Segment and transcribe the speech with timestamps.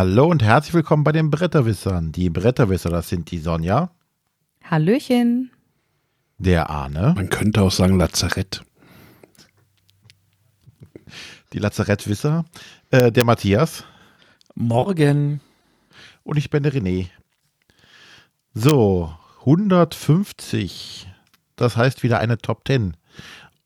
[0.00, 2.10] Hallo und herzlich willkommen bei den Bretterwissern.
[2.10, 3.90] Die Bretterwisser, das sind die Sonja.
[4.64, 5.50] Hallöchen.
[6.38, 7.12] Der Arne.
[7.14, 8.64] Man könnte auch sagen Lazarett.
[11.52, 12.46] Die Lazarettwisser.
[12.90, 13.84] Äh, der Matthias.
[14.54, 15.42] Morgen.
[16.22, 17.10] Und ich bin der René.
[18.54, 21.08] So, 150.
[21.56, 22.96] Das heißt wieder eine Top 10.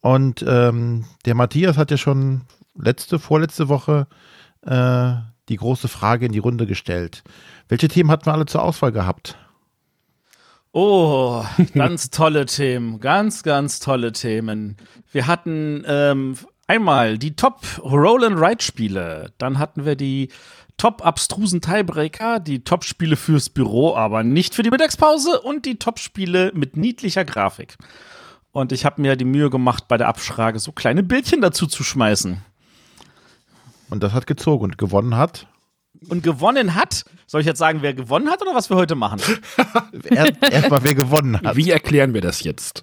[0.00, 2.40] Und ähm, der Matthias hat ja schon
[2.74, 4.08] letzte, vorletzte Woche
[4.62, 5.14] äh,
[5.48, 7.22] die große Frage in die Runde gestellt.
[7.68, 9.36] Welche Themen hatten wir alle zur Auswahl gehabt?
[10.72, 11.44] Oh,
[11.74, 14.76] ganz tolle Themen, ganz, ganz tolle Themen.
[15.12, 20.30] Wir hatten ähm, einmal die Top Roll and Ride Spiele, dann hatten wir die
[20.76, 25.78] Top abstrusen Tiebreaker, die Top Spiele fürs Büro, aber nicht für die Mittagspause und die
[25.78, 27.76] Top Spiele mit niedlicher Grafik.
[28.50, 31.84] Und ich habe mir die Mühe gemacht, bei der Abfrage so kleine Bildchen dazu zu
[31.84, 32.42] schmeißen.
[33.94, 35.46] Und das hat gezogen und gewonnen hat.
[36.08, 39.20] Und gewonnen hat, soll ich jetzt sagen, wer gewonnen hat oder was wir heute machen?
[40.02, 41.54] Erstmal, wer gewonnen hat.
[41.54, 42.82] Wie erklären wir das jetzt?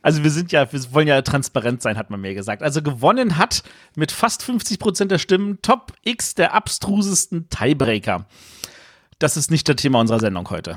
[0.00, 2.62] Also wir sind ja, wir wollen ja transparent sein, hat man mir gesagt.
[2.62, 3.64] Also gewonnen hat
[3.96, 8.26] mit fast 50 Prozent der Stimmen Top X der abstrusesten Tiebreaker.
[9.18, 10.76] Das ist nicht das Thema unserer Sendung heute.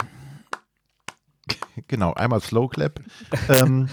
[1.87, 2.99] Genau, einmal Slow Clap.
[3.47, 3.89] ähm,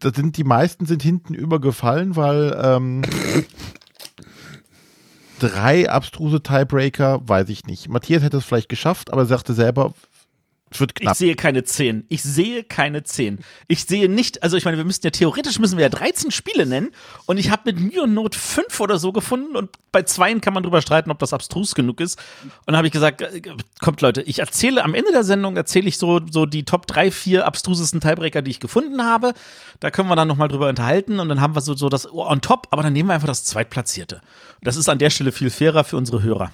[0.00, 3.02] da sind die meisten sind hinten übergefallen, weil ähm,
[5.38, 7.88] drei abstruse Tiebreaker, weiß ich nicht.
[7.88, 9.92] Matthias hätte es vielleicht geschafft, aber er sagte selber,
[10.80, 11.12] wird knapp.
[11.12, 12.04] Ich sehe keine 10.
[12.08, 13.40] Ich sehe keine 10.
[13.68, 16.66] Ich sehe nicht, also ich meine, wir müssten ja theoretisch müssen wir ja 13 Spiele
[16.66, 16.90] nennen
[17.26, 20.54] und ich habe mit Mühe und Not 5 oder so gefunden und bei zweien kann
[20.54, 22.18] man drüber streiten, ob das abstrus genug ist.
[22.42, 23.42] Und dann habe ich gesagt, äh,
[23.80, 27.10] kommt Leute, ich erzähle am Ende der Sendung erzähle ich so so die Top 3,
[27.10, 29.34] 4 abstrusesten Tiebreaker, die ich gefunden habe.
[29.80, 32.40] Da können wir dann nochmal drüber unterhalten und dann haben wir so so das on
[32.40, 34.20] top, aber dann nehmen wir einfach das zweitplatzierte.
[34.62, 36.50] Das ist an der Stelle viel fairer für unsere Hörer.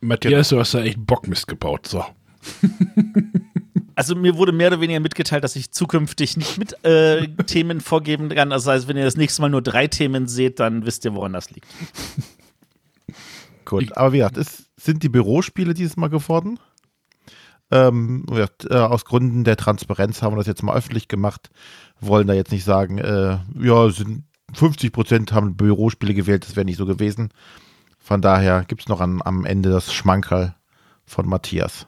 [0.00, 1.86] Matthias, du hast da echt Bockmist gebaut.
[1.86, 2.04] So.
[3.94, 8.30] Also mir wurde mehr oder weniger mitgeteilt, dass ich zukünftig nicht mit äh, Themen vorgeben
[8.30, 8.50] kann.
[8.50, 11.32] Das heißt, wenn ihr das nächste Mal nur drei Themen seht, dann wisst ihr, woran
[11.32, 11.66] das liegt.
[13.64, 16.58] Gut, aber wie gesagt, es sind die Bürospiele dieses Mal geworden.
[17.70, 21.50] Ähm, äh, aus Gründen der Transparenz haben wir das jetzt mal öffentlich gemacht.
[22.00, 26.66] Wollen da jetzt nicht sagen, äh, ja, sind 50 Prozent haben Bürospiele gewählt, das wäre
[26.66, 27.30] nicht so gewesen.
[27.98, 30.54] Von daher gibt es noch an, am Ende das Schmankerl
[31.06, 31.86] von Matthias.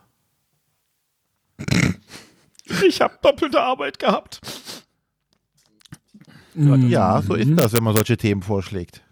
[2.86, 4.40] Ich habe doppelte Arbeit gehabt.
[6.54, 9.02] Ja, so ist das, wenn man solche Themen vorschlägt.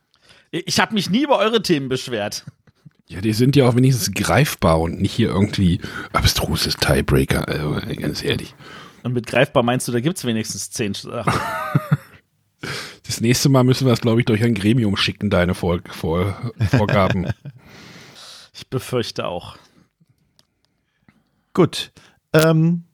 [0.50, 2.44] Ich habe mich nie über eure Themen beschwert.
[3.08, 5.81] Ja, die sind ja auch wenigstens greifbar und nicht hier irgendwie
[6.12, 7.48] abstruses Tiebreaker.
[7.48, 8.54] Also, ganz ehrlich.
[9.02, 11.32] Und mit greifbar meinst du, da gibt es wenigstens zehn Sachen.
[13.04, 16.52] Das nächste Mal müssen wir es, glaube ich, durch ein Gremium schicken, deine Vor Vor
[16.70, 17.26] Vorgaben.
[18.54, 19.56] Ich befürchte auch.
[21.52, 21.91] Gut,
[22.32, 22.84] ähm,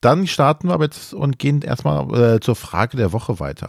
[0.00, 3.68] dann starten wir aber jetzt und gehen erstmal äh, zur Frage der Woche weiter.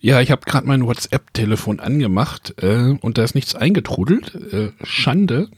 [0.00, 4.34] Ja, ich habe gerade mein WhatsApp-Telefon angemacht äh, und da ist nichts eingetrudelt.
[4.52, 5.48] Äh, Schande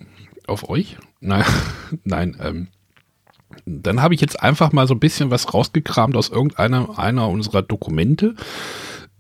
[0.47, 0.97] auf euch.
[1.20, 1.44] Nein,
[2.04, 2.37] nein.
[2.41, 2.69] Ähm,
[3.64, 7.62] dann habe ich jetzt einfach mal so ein bisschen was rausgekramt aus irgendeiner einer unserer
[7.62, 8.34] Dokumente,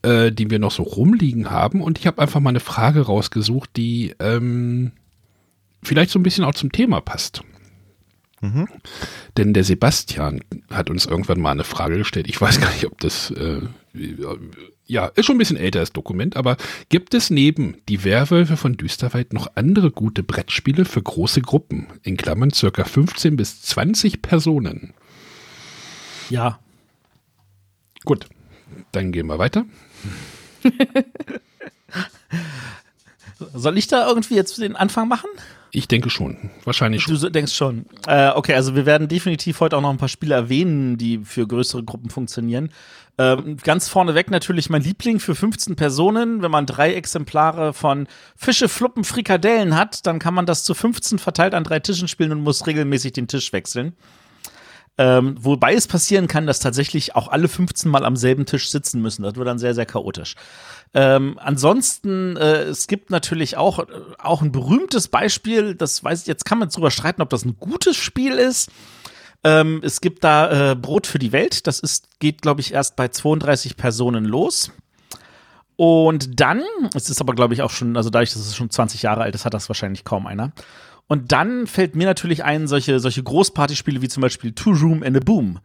[0.02, 1.80] äh, die wir noch so rumliegen haben.
[1.80, 4.92] Und ich habe einfach mal eine Frage rausgesucht, die ähm,
[5.82, 7.42] vielleicht so ein bisschen auch zum Thema passt.
[8.46, 8.68] Mhm.
[9.36, 10.40] Denn der Sebastian
[10.70, 12.28] hat uns irgendwann mal eine Frage gestellt.
[12.28, 13.60] Ich weiß gar nicht, ob das, äh,
[14.86, 16.56] ja, ist schon ein bisschen älter das Dokument, aber
[16.88, 22.16] gibt es neben die Werwölfe von Düsterwald noch andere gute Brettspiele für große Gruppen, in
[22.16, 24.94] Klammern circa 15 bis 20 Personen?
[26.30, 26.60] Ja.
[28.04, 28.26] Gut,
[28.92, 29.64] dann gehen wir weiter.
[33.54, 35.28] Soll ich da irgendwie jetzt den Anfang machen?
[35.76, 36.38] Ich denke schon.
[36.64, 37.20] Wahrscheinlich schon.
[37.20, 37.84] Du denkst schon.
[38.06, 41.46] Äh, okay, also wir werden definitiv heute auch noch ein paar Spiele erwähnen, die für
[41.46, 42.70] größere Gruppen funktionieren.
[43.18, 46.40] Ähm, ganz vorneweg natürlich mein Liebling für 15 Personen.
[46.40, 51.18] Wenn man drei Exemplare von Fische, Fluppen, Frikadellen hat, dann kann man das zu 15
[51.18, 53.92] verteilt an drei Tischen spielen und muss regelmäßig den Tisch wechseln.
[54.98, 59.02] Ähm, wobei es passieren kann, dass tatsächlich auch alle 15 Mal am selben Tisch sitzen
[59.02, 59.22] müssen.
[59.22, 60.36] Das wird dann sehr, sehr chaotisch.
[60.94, 63.84] Ähm, ansonsten, äh, es gibt natürlich auch, äh,
[64.18, 67.56] auch ein berühmtes Beispiel, das weiß ich, jetzt kann man drüber streiten, ob das ein
[67.60, 68.70] gutes Spiel ist.
[69.44, 72.96] Ähm, es gibt da äh, Brot für die Welt, das ist, geht, glaube ich, erst
[72.96, 74.72] bei 32 Personen los.
[75.76, 76.62] Und dann,
[76.94, 79.34] es ist aber, glaube ich, auch schon, also dadurch, dass es schon 20 Jahre alt
[79.34, 80.52] ist, hat das wahrscheinlich kaum einer.
[81.08, 85.16] Und dann fällt mir natürlich ein, solche, solche Großpartyspiele wie zum Beispiel Two Room and
[85.16, 85.60] a Boom.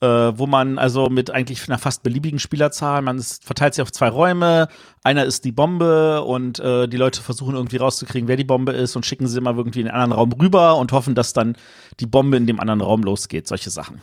[0.00, 3.90] äh, wo man also mit eigentlich einer fast beliebigen Spielerzahl, man ist, verteilt sich auf
[3.90, 4.68] zwei Räume,
[5.02, 8.94] einer ist die Bombe und äh, die Leute versuchen irgendwie rauszukriegen, wer die Bombe ist
[8.94, 11.56] und schicken sie immer irgendwie in den anderen Raum rüber und hoffen, dass dann
[11.98, 14.00] die Bombe in dem anderen Raum losgeht, solche Sachen.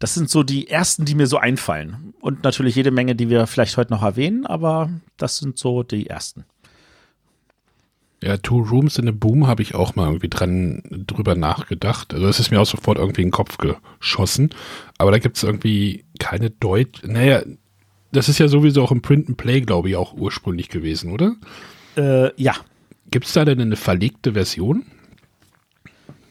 [0.00, 2.14] Das sind so die ersten, die mir so einfallen.
[2.20, 6.06] Und natürlich jede Menge, die wir vielleicht heute noch erwähnen, aber das sind so die
[6.06, 6.44] ersten.
[8.22, 12.12] Ja, Two Rooms in a Boom habe ich auch mal irgendwie dran drüber nachgedacht.
[12.12, 14.50] Also es ist mir auch sofort irgendwie in den Kopf geschossen.
[14.98, 17.02] Aber da gibt es irgendwie keine Deut.
[17.04, 17.42] Naja,
[18.10, 21.36] das ist ja sowieso auch im Print and Play, glaube ich, auch ursprünglich gewesen, oder?
[21.96, 22.54] Äh, ja.
[23.10, 24.84] Gibt es da denn eine verlegte Version?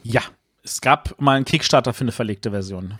[0.02, 0.22] Ja.
[0.62, 2.98] Es gab mal einen Kickstarter für eine verlegte Version.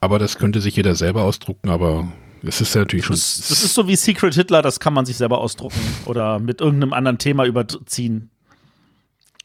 [0.00, 2.08] Aber das könnte sich jeder selber ausdrucken, aber
[2.46, 3.16] es ist ja natürlich schon.
[3.16, 6.60] Das, das, ist so wie Secret Hitler, das kann man sich selber ausdrucken oder mit
[6.60, 8.30] irgendeinem anderen Thema überziehen.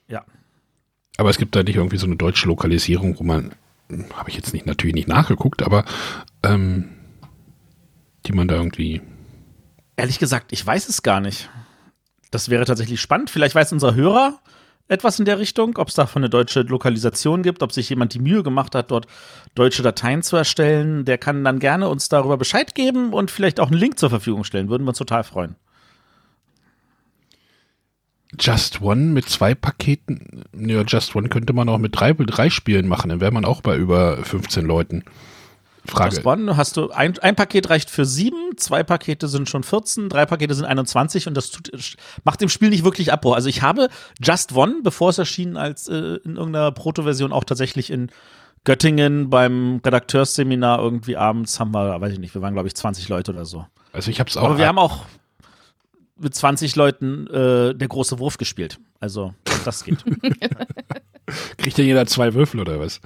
[0.08, 0.24] Ja.
[1.18, 3.52] Aber es gibt da nicht irgendwie so eine deutsche Lokalisierung, wo man,
[4.16, 5.86] habe ich jetzt nicht natürlich nicht nachgeguckt, aber
[6.44, 6.90] ähm,
[8.26, 9.02] die man da irgendwie.
[9.96, 11.50] Ehrlich gesagt, ich weiß es gar nicht.
[12.32, 13.30] Das wäre tatsächlich spannend.
[13.30, 14.40] Vielleicht weiß unser Hörer,
[14.90, 18.20] etwas in der Richtung, ob es davon eine deutsche Lokalisation gibt, ob sich jemand die
[18.20, 19.08] Mühe gemacht hat, dort
[19.56, 21.06] deutsche Dateien zu erstellen.
[21.06, 24.44] Der kann dann gerne uns darüber Bescheid geben und vielleicht auch einen Link zur Verfügung
[24.44, 24.70] stellen.
[24.70, 25.56] Würden wir uns total freuen.
[28.40, 30.44] Just One mit zwei Paketen.
[30.58, 33.10] Ja, Just One könnte man auch mit drei, drei Spielen machen.
[33.10, 35.04] Dann wäre man auch bei über 15 Leuten.
[35.90, 36.16] Frage.
[36.16, 40.10] Just One hast du ein, ein Paket reicht für sieben, zwei Pakete sind schon 14,
[40.10, 41.72] drei Pakete sind 21 und das tut,
[42.24, 43.36] macht dem Spiel nicht wirklich Abbruch.
[43.36, 43.90] Also ich habe
[44.22, 48.12] Just One, bevor es erschien, als äh, in irgendeiner Proto-Version auch tatsächlich in
[48.64, 53.08] Göttingen beim Redakteursseminar irgendwie abends haben wir, weiß ich nicht, wir waren glaube ich 20
[53.10, 53.66] Leute oder so.
[53.94, 54.44] Also ich habe es auch.
[54.44, 55.06] Aber wir haben auch
[56.18, 58.80] mit 20 Leuten äh, der große Wurf gespielt.
[59.00, 59.34] Also
[59.66, 60.04] das geht.
[61.58, 63.02] Kriegt ja jeder zwei Würfel oder was?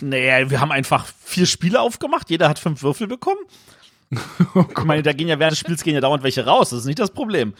[0.00, 2.30] Naja, wir haben einfach vier Spiele aufgemacht.
[2.30, 3.40] Jeder hat fünf Würfel bekommen.
[4.54, 6.70] oh ich meine, da gehen ja während des Spiels gehen ja dauernd welche raus.
[6.70, 7.54] Das ist nicht das Problem.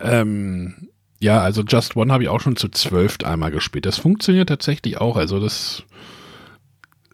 [0.00, 0.88] Ähm,
[1.20, 3.86] ja, also Just One habe ich auch schon zu zwölf einmal gespielt.
[3.86, 5.16] Das funktioniert tatsächlich auch.
[5.16, 5.84] Also das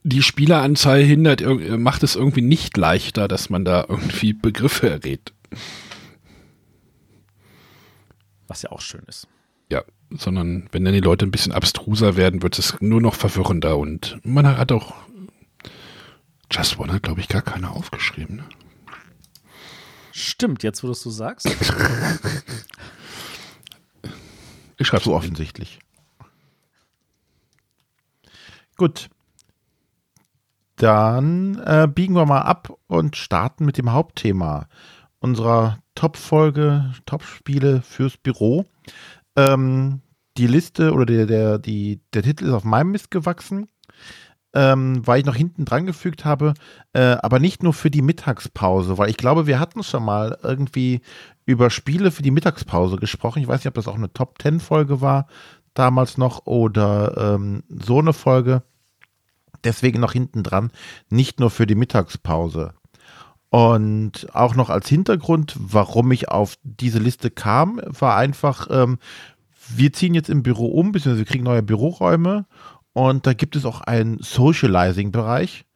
[0.04, 1.43] die Spieleranzahl hindert,
[1.78, 5.32] macht es irgendwie nicht leichter, dass man da irgendwie Begriffe errät.
[8.49, 9.28] Was ja auch schön ist.
[10.17, 14.19] Sondern wenn dann die Leute ein bisschen abstruser werden, wird es nur noch verwirrender und
[14.25, 14.94] man hat auch
[16.53, 18.37] Just One hat, glaube ich, gar keine aufgeschrieben.
[18.37, 18.44] Ne?
[20.12, 21.47] Stimmt, jetzt wo du es so sagst.
[24.76, 25.79] ich schreibe so offensichtlich.
[28.76, 29.09] Gut.
[30.76, 34.69] Dann äh, biegen wir mal ab und starten mit dem Hauptthema
[35.20, 38.67] unserer Top-Folge, Top-Spiele fürs Büro.
[39.37, 40.00] Ähm,
[40.37, 43.69] die Liste oder der, der, die, der Titel ist auf meinem Mist gewachsen,
[44.55, 46.55] ähm, weil ich noch hinten dran gefügt habe,
[46.93, 51.00] äh, aber nicht nur für die Mittagspause, weil ich glaube, wir hatten schon mal irgendwie
[51.44, 53.40] über Spiele für die Mittagspause gesprochen.
[53.43, 55.26] Ich weiß nicht, ob das auch eine Top-10-Folge war
[55.75, 58.62] damals noch oder ähm, so eine Folge.
[59.64, 60.70] Deswegen noch hinten dran,
[61.08, 62.75] nicht nur für die Mittagspause.
[63.52, 68.99] Und auch noch als Hintergrund, warum ich auf diese Liste kam, war einfach, ähm,
[69.69, 72.47] wir ziehen jetzt im Büro um, beziehungsweise wir kriegen neue Büroräume
[72.94, 75.66] und da gibt es auch einen Socializing-Bereich,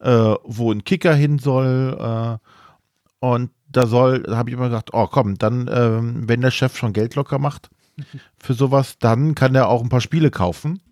[0.00, 1.96] äh, wo ein Kicker hin soll.
[1.98, 6.50] Äh, und da soll, da habe ich immer gesagt, oh komm, dann, ähm, wenn der
[6.50, 7.70] Chef schon Geld locker macht
[8.36, 10.82] für sowas, dann kann er auch ein paar Spiele kaufen.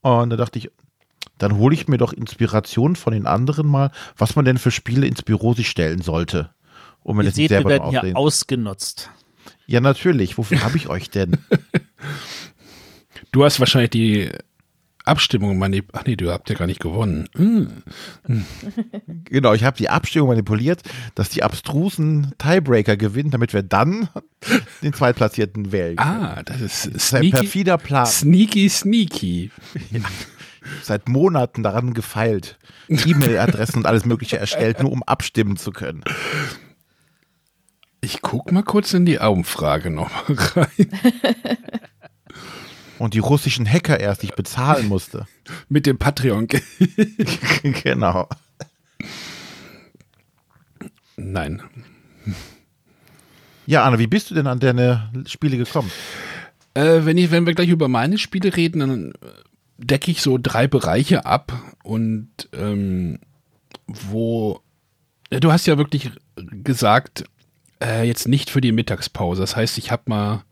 [0.00, 0.72] Und da dachte ich,
[1.42, 5.06] dann hole ich mir doch Inspiration von den anderen mal, was man denn für Spiele
[5.08, 6.50] ins Büro sich stellen sollte.
[7.02, 9.10] Um mir das seht, selber wir werden hier ausgenutzt.
[9.66, 10.38] Ja, natürlich.
[10.38, 11.38] Wofür habe ich euch denn?
[13.32, 14.30] Du hast wahrscheinlich die
[15.04, 15.96] Abstimmung manipuliert.
[16.00, 17.28] Ach nee, du habt ja gar nicht gewonnen.
[17.34, 17.82] Hm.
[19.24, 20.82] Genau, ich habe die Abstimmung manipuliert,
[21.14, 24.10] dass die abstrusen Tiebreaker gewinnen, damit wir dann
[24.82, 25.96] den Zweitplatzierten wählen.
[25.96, 26.22] Können.
[26.22, 28.06] Ah, das ist, das ist ein perfider Plan.
[28.06, 29.50] Sneaky, sneaky.
[29.90, 30.00] Ja,
[30.82, 36.04] seit Monaten daran gefeilt, E-Mail-Adressen und alles Mögliche erstellt, nur um abstimmen zu können.
[38.00, 40.88] Ich guck mal kurz in die Umfrage noch mal rein.
[42.98, 45.26] Und die russischen Hacker erst, die ich bezahlen musste.
[45.68, 46.46] Mit dem Patreon.
[47.62, 48.28] genau.
[51.16, 51.62] Nein.
[53.66, 55.90] Ja, Anna, wie bist du denn an deine Spiele gekommen?
[56.74, 59.12] Äh, wenn, ich, wenn wir gleich über meine Spiele reden, dann
[59.82, 63.18] decke ich so drei Bereiche ab und ähm,
[63.86, 64.60] wo
[65.30, 67.24] du hast ja wirklich gesagt,
[67.82, 69.40] äh, jetzt nicht für die Mittagspause.
[69.40, 70.44] Das heißt, ich habe mal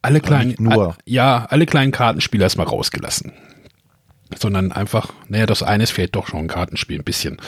[0.00, 0.96] alle kleinen, nur.
[1.06, 3.32] ja, alle kleinen Kartenspiele erstmal rausgelassen.
[4.36, 7.38] sondern einfach, naja, das eine ist vielleicht doch schon ein Kartenspiel, ein bisschen.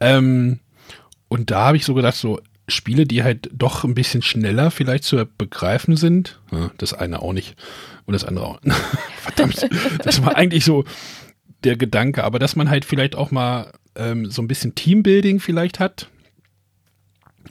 [0.00, 0.60] Ähm,
[1.28, 5.04] und da habe ich so gedacht, so Spiele, die halt doch ein bisschen schneller vielleicht
[5.04, 6.40] zu begreifen sind.
[6.78, 7.56] Das eine auch nicht
[8.06, 8.60] und das andere auch.
[9.18, 9.68] Verdammt,
[10.04, 10.84] das war eigentlich so
[11.64, 15.80] der Gedanke, aber dass man halt vielleicht auch mal ähm, so ein bisschen Teambuilding vielleicht
[15.80, 16.08] hat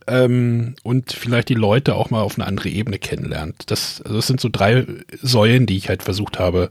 [0.08, 3.72] ähm, und vielleicht die Leute auch mal auf eine andere Ebene kennenlernt.
[3.72, 4.86] Das, also das sind so drei
[5.22, 6.70] Säulen, die ich halt versucht habe,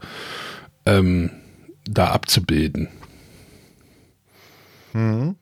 [0.86, 1.30] ähm,
[1.86, 2.88] da abzubilden.
[4.92, 5.36] Mhm.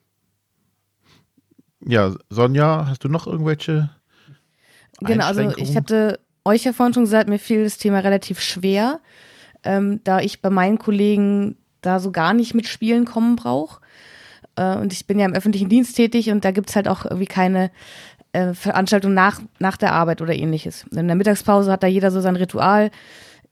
[1.84, 3.90] Ja, Sonja, hast du noch irgendwelche?
[5.00, 9.00] Genau, also ich hatte euch ja vorhin schon gesagt, mir fiel das Thema relativ schwer,
[9.64, 13.80] ähm, da ich bei meinen Kollegen da so gar nicht mit Spielen kommen brauche.
[14.56, 17.04] Äh, und ich bin ja im öffentlichen Dienst tätig und da gibt es halt auch
[17.04, 17.70] irgendwie keine
[18.32, 20.84] äh, Veranstaltung nach, nach der Arbeit oder ähnliches.
[20.90, 22.90] In der Mittagspause hat da jeder so sein Ritual.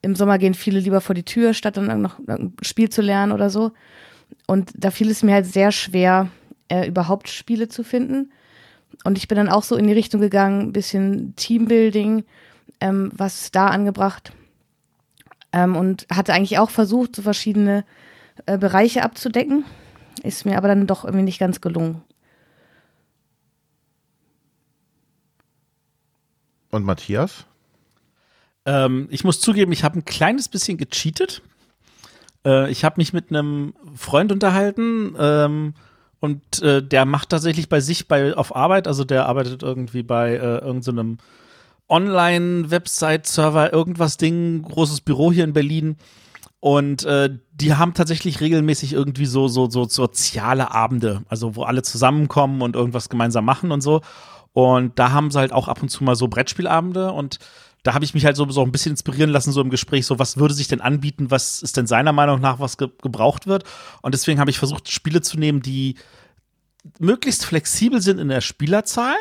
[0.02, 3.32] Im Sommer gehen viele lieber vor die Tür, statt dann noch ein Spiel zu lernen
[3.32, 3.72] oder so.
[4.46, 6.28] Und da fiel es mir halt sehr schwer,
[6.68, 8.32] äh, überhaupt Spiele zu finden.
[9.04, 12.24] Und ich bin dann auch so in die Richtung gegangen, ein bisschen Teambuilding,
[12.80, 14.32] ähm, was da angebracht.
[15.52, 17.84] Ähm, und hatte eigentlich auch versucht, so verschiedene
[18.46, 19.64] äh, Bereiche abzudecken.
[20.22, 22.02] Ist mir aber dann doch irgendwie nicht ganz gelungen.
[26.70, 27.46] Und Matthias?
[28.64, 31.42] Ähm, ich muss zugeben, ich habe ein kleines bisschen gecheatet.
[32.44, 35.74] Äh, ich habe mich mit einem Freund unterhalten, ähm,
[36.20, 40.32] und äh, der macht tatsächlich bei sich bei auf Arbeit, also der arbeitet irgendwie bei
[40.32, 41.24] äh, irgendeinem so
[41.90, 45.96] Online-Website-Server, irgendwas Ding, großes Büro hier in Berlin.
[46.60, 51.82] Und äh, die haben tatsächlich regelmäßig irgendwie so, so, so soziale Abende, also wo alle
[51.82, 54.02] zusammenkommen und irgendwas gemeinsam machen und so.
[54.52, 57.38] Und da haben sie halt auch ab und zu mal so Brettspielabende und
[57.82, 60.18] da habe ich mich halt so, so ein bisschen inspirieren lassen, so im Gespräch, so
[60.18, 63.64] was würde sich denn anbieten, was ist denn seiner Meinung nach, was ge gebraucht wird.
[64.02, 65.94] Und deswegen habe ich versucht, Spiele zu nehmen, die
[66.98, 69.16] möglichst flexibel sind in der Spielerzahl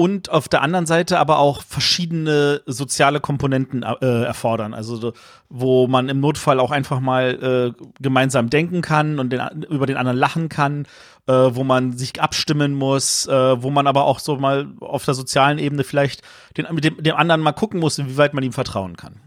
[0.00, 4.72] und auf der anderen Seite aber auch verschiedene soziale Komponenten äh, erfordern.
[4.72, 5.12] Also
[5.50, 9.98] wo man im Notfall auch einfach mal äh, gemeinsam denken kann und den, über den
[9.98, 10.86] anderen lachen kann,
[11.26, 15.12] äh, wo man sich abstimmen muss, äh, wo man aber auch so mal auf der
[15.12, 16.22] sozialen Ebene vielleicht
[16.56, 19.20] den, mit dem, dem anderen mal gucken muss, inwieweit man ihm vertrauen kann.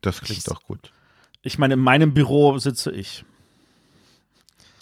[0.00, 0.90] Das klingt doch gut.
[1.42, 3.24] Ich meine, in meinem Büro sitze ich.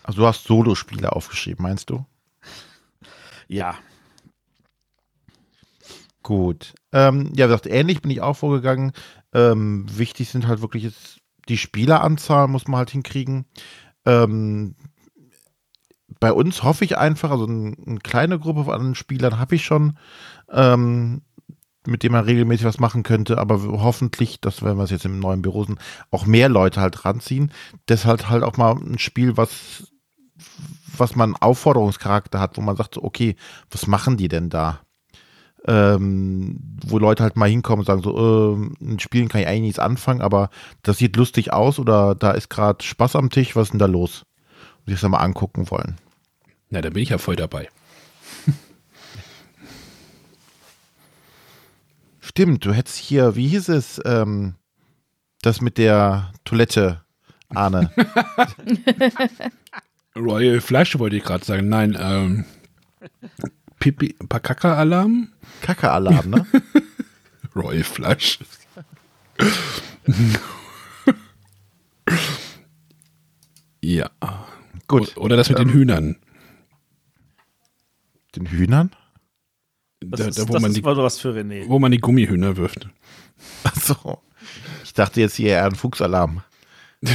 [0.02, 2.06] Also du hast Solospiele aufgeschrieben, meinst du?
[3.50, 3.74] Ja.
[6.22, 6.74] Gut.
[6.92, 8.92] Ähm, ja, wie gesagt, ähnlich bin ich auch vorgegangen.
[9.34, 13.46] Ähm, wichtig sind halt wirklich jetzt die Spieleranzahl, muss man halt hinkriegen.
[14.06, 14.76] Ähm,
[16.20, 19.98] bei uns hoffe ich einfach, also ein, eine kleine Gruppe von Spielern habe ich schon,
[20.52, 21.22] ähm,
[21.84, 25.18] mit dem man regelmäßig was machen könnte, aber hoffentlich, dass wenn wir es jetzt im
[25.18, 25.80] neuen Büro sind,
[26.12, 27.52] auch mehr Leute halt ranziehen.
[27.88, 29.90] Deshalb halt auch mal ein Spiel, was
[31.00, 33.34] was man Aufforderungscharakter hat, wo man sagt, so, okay,
[33.70, 34.80] was machen die denn da?
[35.66, 39.62] Ähm, wo Leute halt mal hinkommen und sagen, so, äh, in Spielen kann ich eigentlich
[39.62, 40.50] nichts anfangen, aber
[40.82, 43.86] das sieht lustig aus oder da ist gerade Spaß am Tisch, was ist denn da
[43.86, 44.24] los?
[44.80, 45.96] Und sich das mal angucken wollen.
[46.70, 47.68] Na, da bin ich ja voll dabei.
[52.20, 54.54] Stimmt, du hättest hier, wie hieß es, ähm,
[55.42, 57.02] das mit der Toilette,
[57.50, 57.90] Arne.
[60.16, 61.68] Royal Flash wollte ich gerade sagen.
[61.68, 62.44] Nein, ähm,
[63.78, 65.32] Pipi, Pakaka-Alarm?
[65.62, 66.46] Kaka-Alarm, ne?
[67.56, 68.38] Royal Flash.
[73.80, 74.10] ja.
[74.86, 75.16] Gut.
[75.16, 76.16] Oder das mit ähm, den Hühnern.
[78.36, 78.90] Den Hühnern?
[80.00, 81.68] Da, ist, da, wo, man die, was für René.
[81.68, 82.88] wo man die Gummihühner wirft.
[83.64, 84.22] Achso.
[84.84, 86.42] Ich dachte jetzt hier eher ein Fuchsalarm.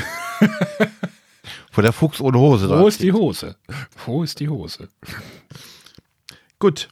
[1.75, 3.57] Wo der Fuchs ohne Hose Wo ist die Hose?
[4.05, 4.89] Wo ist die Hose?
[6.59, 6.87] Gut.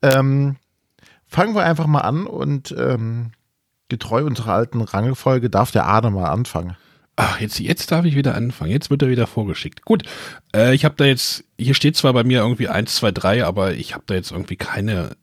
[0.00, 0.56] Ähm,
[1.26, 3.32] fangen wir einfach mal an und ähm,
[3.88, 6.76] getreu unserer alten Rangelfolge darf der Arne mal anfangen.
[7.16, 8.70] Ach, jetzt, jetzt darf ich wieder anfangen.
[8.70, 9.84] Jetzt wird er wieder vorgeschickt.
[9.84, 10.04] Gut,
[10.54, 13.74] äh, ich habe da jetzt, hier steht zwar bei mir irgendwie 1, 2, 3, aber
[13.74, 15.16] ich habe da jetzt irgendwie keine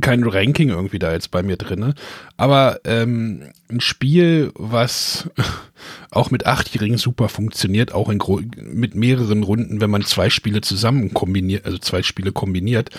[0.00, 1.94] kein Ranking irgendwie da jetzt bei mir drinne,
[2.36, 5.30] aber ähm, ein Spiel, was
[6.10, 8.20] auch mit Achtjährigen super funktioniert, auch in
[8.56, 12.90] mit mehreren Runden, wenn man zwei Spiele zusammen kombiniert, also zwei Spiele kombiniert.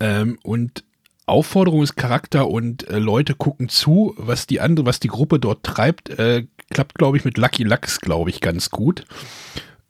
[0.00, 0.84] Ähm, und
[1.26, 6.46] Aufforderungscharakter und äh, Leute gucken zu, was die andere, was die Gruppe dort treibt, äh,
[6.70, 9.04] klappt, glaube ich, mit Lucky Lux, glaube ich, ganz gut.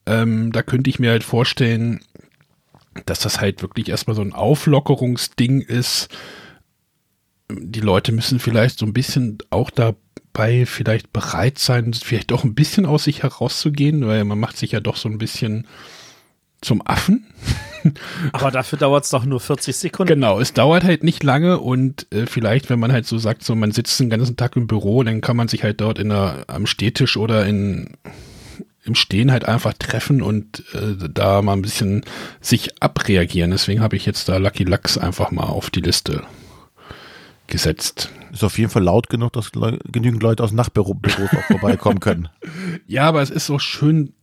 [0.06, 2.00] Ähm, da könnte ich mir halt vorstellen,
[3.06, 6.08] dass das halt wirklich erstmal so ein Auflockerungsding ist.
[7.50, 9.94] Die Leute müssen vielleicht so ein bisschen auch da
[10.38, 14.70] dabei vielleicht bereit sein, vielleicht doch ein bisschen aus sich herauszugehen, weil man macht sich
[14.70, 15.66] ja doch so ein bisschen
[16.60, 17.26] zum Affen.
[18.32, 20.14] Aber dafür dauert es doch nur 40 Sekunden.
[20.14, 23.54] Genau, es dauert halt nicht lange und äh, vielleicht, wenn man halt so sagt, so
[23.54, 26.44] man sitzt den ganzen Tag im Büro, dann kann man sich halt dort in der,
[26.46, 27.96] am Stehtisch oder in,
[28.84, 32.04] im Stehen halt einfach treffen und äh, da mal ein bisschen
[32.40, 33.50] sich abreagieren.
[33.50, 36.22] Deswegen habe ich jetzt da Lucky Lux einfach mal auf die Liste
[37.48, 38.10] gesetzt.
[38.32, 42.28] Ist auf jeden Fall laut genug, dass le genügend Leute aus Nachbüros auch vorbeikommen können.
[42.86, 44.14] Ja, aber es ist so schön,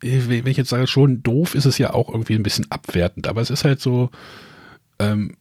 [0.00, 3.26] wenn ich jetzt sage, schon doof, ist es ja auch irgendwie ein bisschen abwertend.
[3.28, 4.10] Aber es ist halt so,
[4.98, 5.36] ähm,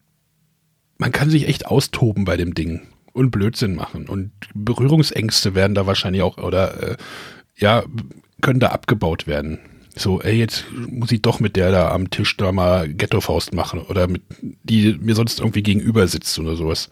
[0.98, 2.81] man kann sich echt austoben bei dem Ding
[3.13, 4.07] und Blödsinn machen.
[4.07, 6.98] Und Berührungsängste werden da wahrscheinlich auch, oder äh,
[7.55, 7.83] ja,
[8.41, 9.60] können da abgebaut werden.
[9.95, 13.81] So, ey, jetzt muss ich doch mit der da am Tisch da mal Ghetto-Faust machen
[13.81, 16.89] oder mit die mir sonst irgendwie gegenüber sitzt oder sowas.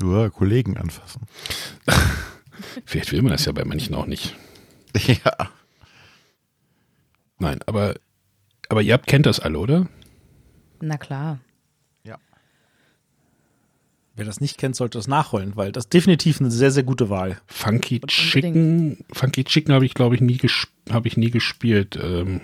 [0.00, 1.22] Nur Kollegen anfassen.
[2.84, 4.36] Vielleicht will man das ja bei manchen auch nicht.
[5.06, 5.50] Ja.
[7.38, 7.94] Nein, aber,
[8.68, 9.86] aber ihr habt, kennt das alle, oder?
[10.80, 11.38] Na klar.
[14.20, 17.08] Wer das nicht kennt, sollte das nachholen, weil das ist definitiv eine sehr, sehr gute
[17.08, 17.40] Wahl.
[17.46, 20.38] Funky Chicken, Funky Chicken habe ich, glaube ich, nie,
[20.90, 21.98] hab ich nie gespielt.
[21.98, 22.42] Ähm.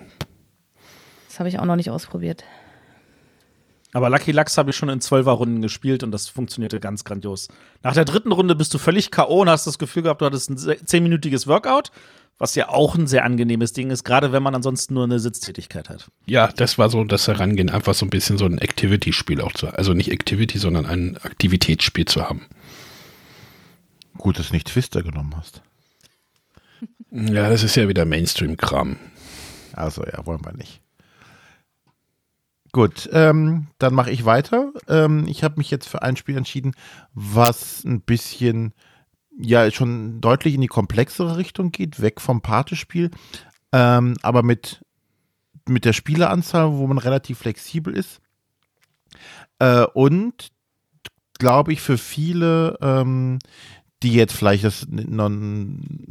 [1.28, 2.44] Das habe ich auch noch nicht ausprobiert.
[3.92, 7.48] Aber Lucky Lux habe ich schon in zwölfer Runden gespielt und das funktionierte ganz grandios.
[7.82, 9.42] Nach der dritten Runde bist du völlig K.O.
[9.42, 11.90] und hast das Gefühl gehabt, du hattest ein zehnminütiges Workout
[12.38, 15.88] was ja auch ein sehr angenehmes Ding ist, gerade wenn man ansonsten nur eine Sitztätigkeit
[15.88, 16.10] hat.
[16.26, 19.68] Ja, das war so das Herangehen, einfach so ein bisschen so ein Activity-Spiel auch zu,
[19.68, 22.46] also nicht Activity, sondern ein Aktivitätsspiel zu haben.
[24.18, 25.62] Gut, dass du nicht Twister genommen hast.
[27.10, 28.96] Ja, das ist ja wieder Mainstream-Kram.
[29.72, 30.80] Also ja, wollen wir nicht.
[32.72, 34.72] Gut, ähm, dann mache ich weiter.
[34.86, 36.74] Ähm, ich habe mich jetzt für ein Spiel entschieden,
[37.14, 38.74] was ein bisschen
[39.38, 43.10] ja schon deutlich in die komplexere Richtung geht, weg vom Partespiel,
[43.72, 44.84] ähm, aber mit,
[45.68, 48.20] mit der Spieleranzahl, wo man relativ flexibel ist.
[49.58, 50.50] Äh, und
[51.38, 53.38] glaube ich, für viele, ähm,
[54.02, 54.86] die jetzt vielleicht das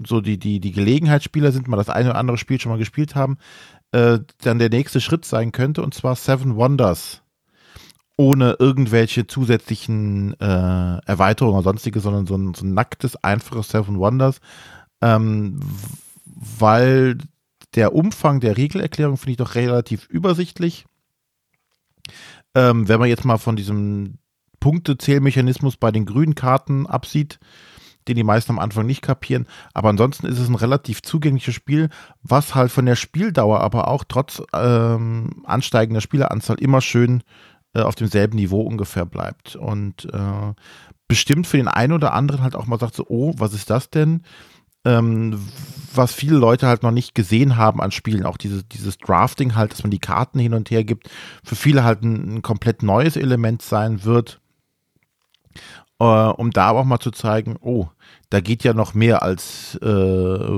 [0.05, 3.15] so die, die, die Gelegenheitsspieler sind, mal das eine oder andere Spiel schon mal gespielt
[3.15, 3.37] haben,
[3.91, 7.21] äh, dann der nächste Schritt sein könnte, und zwar Seven Wonders
[8.17, 13.99] ohne irgendwelche zusätzlichen äh, Erweiterungen oder sonstige, sondern so ein, so ein nacktes, einfaches Seven
[13.99, 14.39] Wonders,
[15.01, 15.59] ähm,
[16.25, 17.17] weil
[17.75, 20.85] der Umfang der Regelerklärung finde ich doch relativ übersichtlich.
[22.53, 24.17] Ähm, wenn man jetzt mal von diesem
[24.61, 27.39] Punktezählmechanismus bei den grünen Karten absieht,
[28.07, 29.47] den die meisten am Anfang nicht kapieren.
[29.73, 31.89] Aber ansonsten ist es ein relativ zugängliches Spiel,
[32.21, 37.23] was halt von der Spieldauer aber auch trotz ähm, ansteigender Spieleranzahl immer schön
[37.75, 39.55] äh, auf demselben Niveau ungefähr bleibt.
[39.55, 40.53] Und äh,
[41.07, 43.89] bestimmt für den einen oder anderen halt auch mal sagt so, oh, was ist das
[43.89, 44.23] denn?
[44.85, 45.39] Ähm,
[45.93, 49.71] was viele Leute halt noch nicht gesehen haben an Spielen, auch dieses, dieses Drafting halt,
[49.71, 51.09] dass man die Karten hin und her gibt,
[51.43, 54.39] für viele halt ein, ein komplett neues Element sein wird,
[55.99, 57.87] äh, um da aber auch mal zu zeigen, oh,
[58.29, 59.87] da geht ja noch mehr als äh,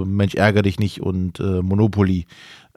[0.06, 2.26] Mensch ärger dich nicht und äh, Monopoly.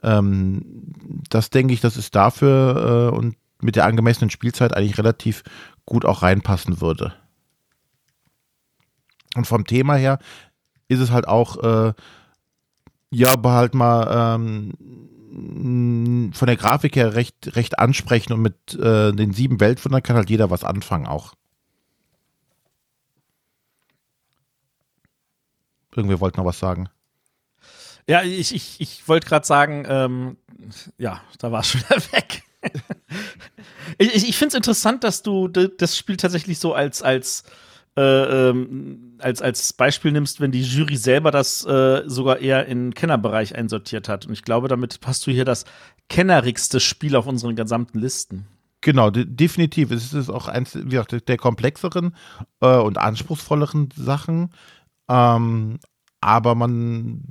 [0.03, 0.93] Ähm,
[1.29, 5.43] das denke ich, das ist dafür äh, und mit der angemessenen Spielzeit eigentlich relativ
[5.85, 7.13] gut auch reinpassen würde.
[9.35, 10.19] Und vom Thema her
[10.87, 11.93] ist es halt auch, äh,
[13.11, 19.13] ja, aber halt mal ähm, von der Grafik her recht, recht ansprechend und mit äh,
[19.13, 21.33] den sieben Weltwundern kann halt jeder was anfangen auch.
[25.95, 26.89] Irgendwer wollte noch was sagen.
[28.07, 30.37] Ja, ich, ich, ich wollte gerade sagen, ähm,
[30.97, 32.43] ja, da war es schon wieder weg
[33.97, 37.43] ich ich finde es interessant, dass du das Spiel tatsächlich so als, als,
[37.97, 42.93] äh, ähm, als, als Beispiel nimmst, wenn die Jury selber das äh, sogar eher in
[42.93, 44.25] Kennerbereich einsortiert hat.
[44.25, 45.65] Und ich glaube, damit hast du hier das
[46.09, 48.47] kennerigste Spiel auf unseren gesamten Listen.
[48.81, 49.91] Genau, de definitiv.
[49.91, 52.15] Es ist auch eins der komplexeren
[52.61, 54.49] äh, und anspruchsvolleren Sachen.
[55.07, 55.79] Ähm,
[56.19, 57.23] aber man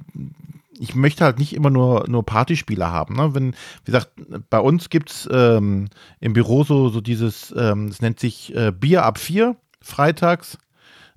[0.80, 3.16] ich möchte halt nicht immer nur, nur Partyspieler haben.
[3.16, 3.34] Ne?
[3.34, 3.52] Wenn,
[3.84, 4.10] wie gesagt,
[4.48, 5.88] bei uns gibt es ähm,
[6.20, 10.56] im Büro so, so dieses, ähm, es nennt sich äh, Bier ab vier, freitags,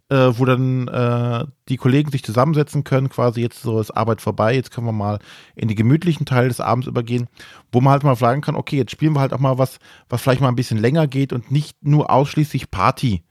[0.09, 4.53] äh, wo dann äh, die Kollegen sich zusammensetzen können, quasi jetzt so ist Arbeit vorbei,
[4.53, 5.19] jetzt können wir mal
[5.55, 7.29] in die gemütlichen Teil des Abends übergehen,
[7.71, 10.21] wo man halt mal fragen kann, okay, jetzt spielen wir halt auch mal was, was
[10.21, 13.23] vielleicht mal ein bisschen länger geht und nicht nur ausschließlich Party.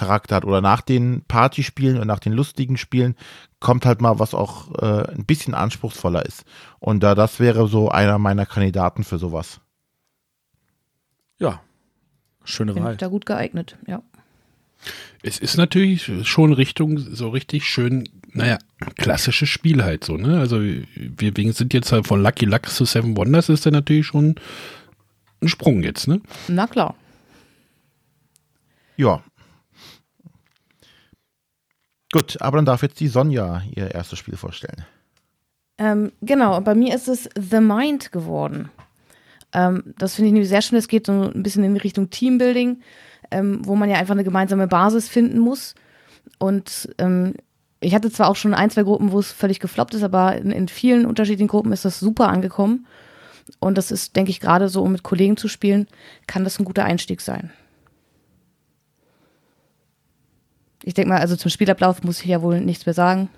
[0.00, 3.16] Charakter hat oder nach den Partyspielen und nach den lustigen Spielen
[3.60, 6.44] kommt halt mal was auch äh, ein bisschen anspruchsvoller ist.
[6.78, 9.60] Und da das wäre so einer meiner Kandidaten für sowas.
[11.38, 11.60] Ja,
[12.44, 12.96] schöne Wahl.
[12.96, 14.02] Da gut geeignet, ja.
[15.22, 18.56] Es ist natürlich schon Richtung so richtig schön, naja,
[18.96, 20.40] klassisches Spiel halt so, ne?
[20.40, 24.06] Also wir, wir sind jetzt halt von Lucky Lux zu Seven Wonders ist dann natürlich
[24.06, 24.36] schon
[25.42, 26.22] ein Sprung jetzt, ne?
[26.48, 26.94] Na klar.
[28.96, 29.22] Ja.
[32.12, 34.84] Gut, aber dann darf jetzt die Sonja ihr erstes Spiel vorstellen.
[35.78, 38.70] Ähm, genau, bei mir ist es The Mind geworden.
[39.52, 40.78] Ähm, das finde ich nämlich sehr schön.
[40.78, 42.80] Es geht so ein bisschen in Richtung Teambuilding,
[43.30, 45.74] ähm, wo man ja einfach eine gemeinsame Basis finden muss.
[46.38, 47.34] Und ähm,
[47.80, 50.50] ich hatte zwar auch schon ein, zwei Gruppen, wo es völlig gefloppt ist, aber in,
[50.50, 52.86] in vielen unterschiedlichen Gruppen ist das super angekommen.
[53.58, 55.86] Und das ist, denke ich, gerade so, um mit Kollegen zu spielen,
[56.26, 57.50] kann das ein guter Einstieg sein.
[60.82, 63.28] Ich denke mal, also zum Spielablauf muss ich ja wohl nichts mehr sagen.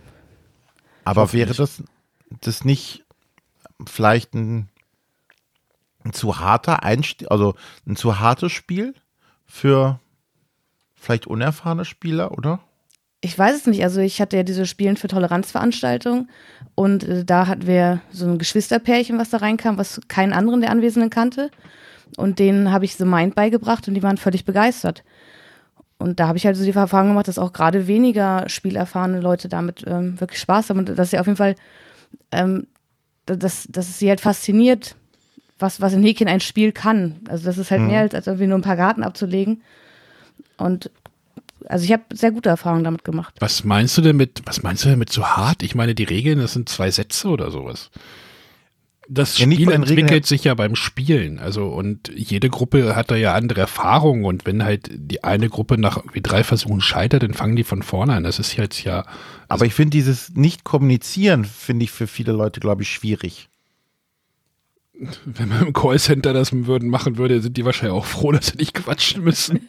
[1.05, 1.83] Aber wäre das,
[2.40, 3.05] das nicht
[3.87, 4.68] vielleicht ein,
[6.05, 7.55] ein zu harter Einstieg, also
[7.87, 8.94] ein zu hartes Spiel
[9.44, 9.98] für
[10.94, 12.61] vielleicht unerfahrene Spieler, oder?
[13.20, 13.83] Ich weiß es nicht.
[13.85, 16.28] Also ich hatte ja diese Spielen für Toleranzveranstaltungen
[16.74, 20.70] und äh, da hatten wir so ein Geschwisterpärchen, was da reinkam, was keinen anderen der
[20.70, 21.50] Anwesenden kannte.
[22.16, 25.02] Und denen habe ich The Mind beigebracht und die waren völlig begeistert.
[26.02, 29.48] Und da habe ich halt so die Erfahrung gemacht, dass auch gerade weniger spielerfahrene Leute
[29.48, 31.54] damit ähm, wirklich Spaß haben und dass sie auf jeden Fall,
[32.32, 32.66] ähm,
[33.26, 34.96] dass, dass es sie halt fasziniert,
[35.58, 37.20] was, was in Häkchen ein Spiel kann.
[37.28, 37.86] Also das ist halt mhm.
[37.86, 39.62] mehr als, als irgendwie nur ein paar Karten abzulegen.
[40.58, 40.90] Und
[41.68, 43.34] also ich habe sehr gute Erfahrungen damit gemacht.
[43.38, 45.62] Was meinst du denn mit, was meinst du denn mit so hart?
[45.62, 47.90] Ich meine, die Regeln, das sind zwei Sätze oder sowas.
[49.14, 51.38] Das ja, Spiel entwickelt sich ja beim Spielen.
[51.38, 54.25] Also, und jede Gruppe hat da ja andere Erfahrungen.
[54.25, 57.83] Und wenn halt die eine Gruppe nach wie drei Versuchen scheitert, dann fangen die von
[57.83, 58.25] vorne an.
[58.25, 59.01] Das ist jetzt ja.
[59.01, 59.11] Also
[59.48, 63.51] Aber ich finde dieses Nicht-Kommunizieren, finde ich für viele Leute, glaube ich, schwierig.
[65.27, 68.57] Wenn man im Callcenter das würden, machen würde, sind die wahrscheinlich auch froh, dass sie
[68.57, 69.68] nicht quatschen müssen.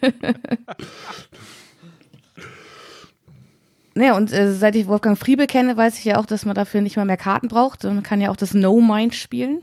[3.94, 6.80] Naja, und äh, seit ich Wolfgang Friebe kenne, weiß ich ja auch, dass man dafür
[6.80, 7.84] nicht mal mehr Karten braucht.
[7.84, 9.62] Man kann ja auch das No-Mind spielen,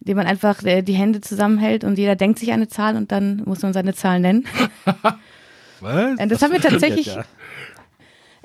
[0.00, 3.42] indem man einfach äh, die Hände zusammenhält und jeder denkt sich eine Zahl und dann
[3.44, 4.46] muss man seine Zahl nennen.
[5.80, 6.18] Was?
[6.18, 7.06] Äh, das, das haben wir tatsächlich.
[7.06, 7.24] Ja.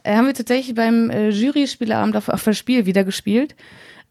[0.03, 3.55] Äh, haben wir tatsächlich beim äh, Jury-Spieleabend auf, auf das Spiel wieder gespielt.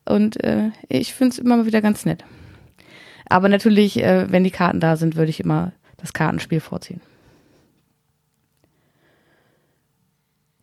[0.05, 2.25] Und äh, ich finde es immer mal wieder ganz nett.
[3.29, 7.01] Aber natürlich, äh, wenn die Karten da sind, würde ich immer das Kartenspiel vorziehen.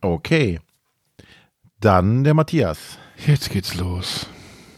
[0.04, 0.60] Okay.
[1.80, 2.98] Dann der Matthias.
[3.26, 4.26] Jetzt geht's los.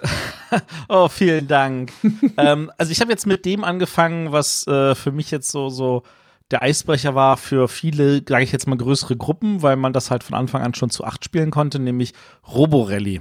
[0.88, 1.92] oh, vielen Dank.
[2.36, 6.04] ähm, also ich habe jetzt mit dem angefangen, was äh, für mich jetzt so, so
[6.52, 10.22] der Eisbrecher war für viele, sage ich jetzt mal, größere Gruppen, weil man das halt
[10.22, 12.12] von Anfang an schon zu acht spielen konnte, nämlich
[12.46, 13.20] Roborally.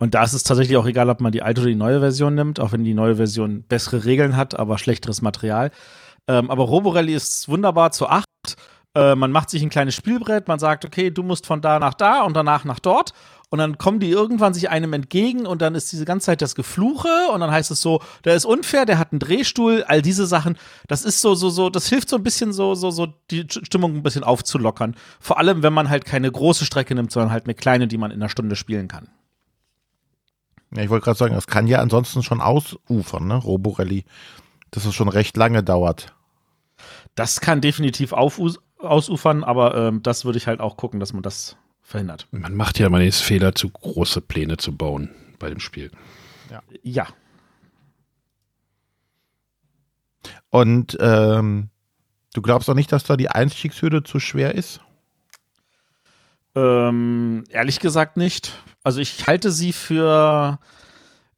[0.00, 2.34] Und da ist es tatsächlich auch egal, ob man die alte oder die neue Version
[2.34, 5.70] nimmt, auch wenn die neue Version bessere Regeln hat, aber schlechteres Material.
[6.26, 8.23] Ähm, aber Roborally ist wunderbar zu acht
[8.94, 11.94] äh, man macht sich ein kleines Spielbrett, man sagt, okay, du musst von da nach
[11.94, 13.12] da und danach nach dort.
[13.50, 16.56] Und dann kommen die irgendwann sich einem entgegen und dann ist diese ganze Zeit das
[16.56, 20.26] Gefluche und dann heißt es so, der ist unfair, der hat einen Drehstuhl, all diese
[20.26, 20.58] Sachen.
[20.88, 23.94] Das ist so, so, so, das hilft so ein bisschen so, so, so die Stimmung
[23.94, 24.96] ein bisschen aufzulockern.
[25.20, 28.10] Vor allem, wenn man halt keine große Strecke nimmt, sondern halt eine kleine, die man
[28.10, 29.08] in einer Stunde spielen kann.
[30.74, 33.36] Ja, ich wollte gerade sagen, das kann ja ansonsten schon ausufern, ne?
[33.36, 34.04] Roborelli.
[34.72, 36.12] Dass es schon recht lange dauert.
[37.14, 41.22] Das kann definitiv aufufern ausufern, aber ähm, das würde ich halt auch gucken, dass man
[41.22, 42.26] das verhindert.
[42.30, 45.90] Man macht ja mal den Fehler, zu große Pläne zu bauen bei dem Spiel.
[46.50, 46.62] Ja.
[46.82, 47.06] ja.
[50.50, 51.70] Und ähm,
[52.32, 54.80] du glaubst auch nicht, dass da die Einstiegshürde zu schwer ist?
[56.54, 58.52] Ähm, ehrlich gesagt nicht.
[58.82, 60.58] Also ich halte sie für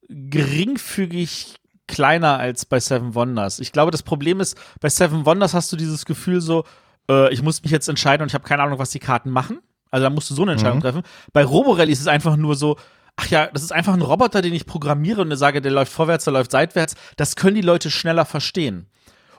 [0.08, 1.56] geringfügig
[1.86, 3.60] kleiner als bei Seven Wonders.
[3.60, 6.64] Ich glaube, das Problem ist, bei Seven Wonders hast du dieses Gefühl so,
[7.10, 9.60] äh, ich muss mich jetzt entscheiden und ich habe keine Ahnung, was die Karten machen.
[9.90, 10.82] Also da musst du so eine Entscheidung mhm.
[10.82, 11.02] treffen.
[11.32, 12.76] Bei Roborelli ist es einfach nur so,
[13.16, 16.24] ach ja, das ist einfach ein Roboter, den ich programmiere und sage, der läuft vorwärts,
[16.24, 16.94] der läuft seitwärts.
[17.16, 18.86] Das können die Leute schneller verstehen.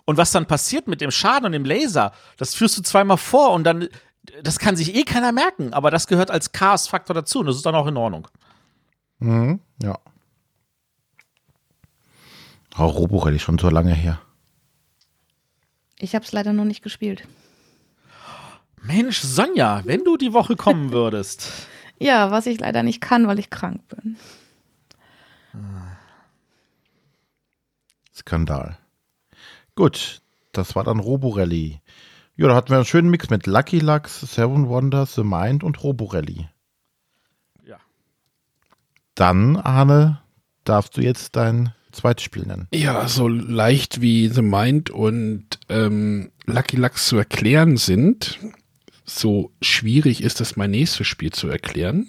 [0.06, 3.51] Und was dann passiert mit dem Schaden und dem Laser, das führst du zweimal vor
[3.51, 3.89] und dann,
[4.41, 7.65] das kann sich eh keiner merken, aber das gehört als Chaos-Faktor dazu und das ist
[7.65, 8.27] dann auch in Ordnung.
[9.19, 9.99] Mhm, ja.
[12.77, 14.19] Oh, Roborelli schon so lange her.
[15.99, 17.27] Ich habe es leider noch nicht gespielt.
[18.81, 21.51] Mensch, Sonja, wenn du die Woche kommen würdest.
[21.99, 24.17] ja, was ich leider nicht kann, weil ich krank bin.
[28.15, 28.77] Skandal.
[29.75, 31.79] Gut, das war dann Roborelli.
[32.35, 35.83] Ja, da hatten wir einen schönen Mix mit Lucky Lux, Seven Wonders, The Mind und
[35.83, 36.47] Roborelli.
[37.65, 37.77] Ja.
[39.15, 40.21] Dann, Arne,
[40.63, 42.67] darfst du jetzt dein zweites Spiel nennen.
[42.73, 48.39] Ja, so leicht wie The Mind und ähm, Lucky Lux zu erklären sind,
[49.09, 52.07] so schwierig ist es, mein nächstes Spiel zu erklären.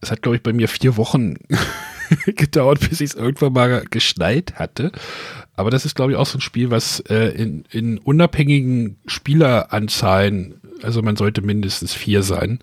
[0.00, 1.36] Es hat, glaube ich, bei mir vier Wochen
[2.26, 4.92] gedauert, bis ich es irgendwann mal geschneit hatte.
[5.54, 10.60] Aber das ist, glaube ich, auch so ein Spiel, was äh, in, in unabhängigen Spieleranzahlen,
[10.82, 12.60] also man sollte mindestens vier sein,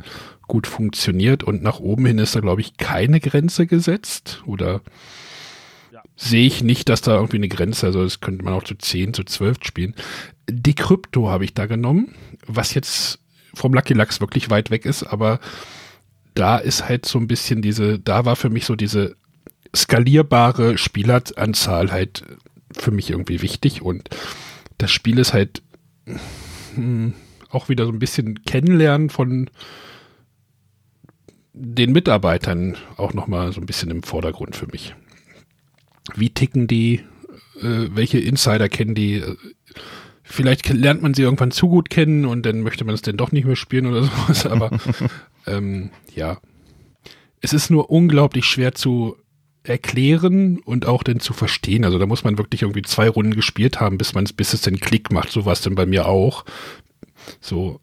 [0.48, 1.44] gut funktioniert.
[1.44, 4.42] Und nach oben hin ist da, glaube ich, keine Grenze gesetzt.
[4.46, 4.82] Oder
[5.94, 6.02] ja.
[6.16, 9.14] sehe ich nicht, dass da irgendwie eine Grenze, also das könnte man auch zu zehn,
[9.14, 9.94] zu zwölf spielen.
[10.50, 12.16] Decrypto habe ich da genommen,
[12.48, 13.20] was jetzt
[13.58, 15.40] vom Lucky Lux wirklich weit weg ist, aber
[16.34, 19.16] da ist halt so ein bisschen diese, da war für mich so diese
[19.76, 22.24] skalierbare Spieleranzahl halt
[22.72, 24.10] für mich irgendwie wichtig und
[24.78, 25.62] das Spiel ist halt
[26.06, 26.20] mh,
[26.76, 27.14] hm,
[27.50, 29.50] auch wieder so ein bisschen kennenlernen von
[31.54, 34.94] den Mitarbeitern auch nochmal so ein bisschen im Vordergrund für mich.
[36.16, 37.02] Wie ticken die?
[37.62, 39.24] Äh, welche Insider kennen die?
[40.30, 43.32] Vielleicht lernt man sie irgendwann zu gut kennen und dann möchte man es denn doch
[43.32, 44.46] nicht mehr spielen oder sowas.
[44.46, 44.72] Aber
[45.46, 46.40] ähm, ja,
[47.40, 49.16] es ist nur unglaublich schwer zu
[49.64, 51.86] erklären und auch dann zu verstehen.
[51.86, 54.62] Also da muss man wirklich irgendwie zwei Runden gespielt haben, bis man es, bis es
[54.62, 55.32] den Klick macht.
[55.32, 56.46] So war es dann bei mir auch.
[57.42, 57.80] So,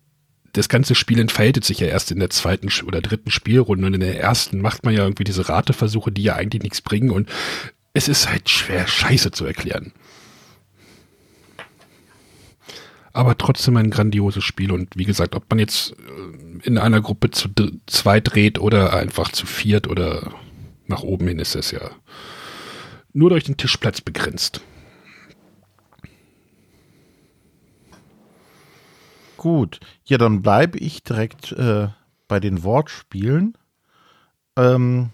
[0.53, 4.01] das ganze Spiel entfaltet sich ja erst in der zweiten oder dritten Spielrunde und in
[4.01, 7.29] der ersten macht man ja irgendwie diese Rateversuche, die ja eigentlich nichts bringen und
[7.93, 9.93] es ist halt schwer, Scheiße zu erklären.
[13.15, 17.31] Aber trotzdem ein grandioses Spiel und wie gesagt, ob man jetzt äh, in einer Gruppe
[17.31, 17.49] zu
[17.87, 20.35] zweit dreht oder einfach zu viert oder
[20.87, 21.91] nach oben hin ist es ja
[23.15, 24.61] nur durch den Tischplatz begrenzt.
[29.37, 31.89] Gut, ja, dann bleibe ich direkt äh,
[32.29, 33.57] bei den Wortspielen.
[34.57, 35.11] Ähm,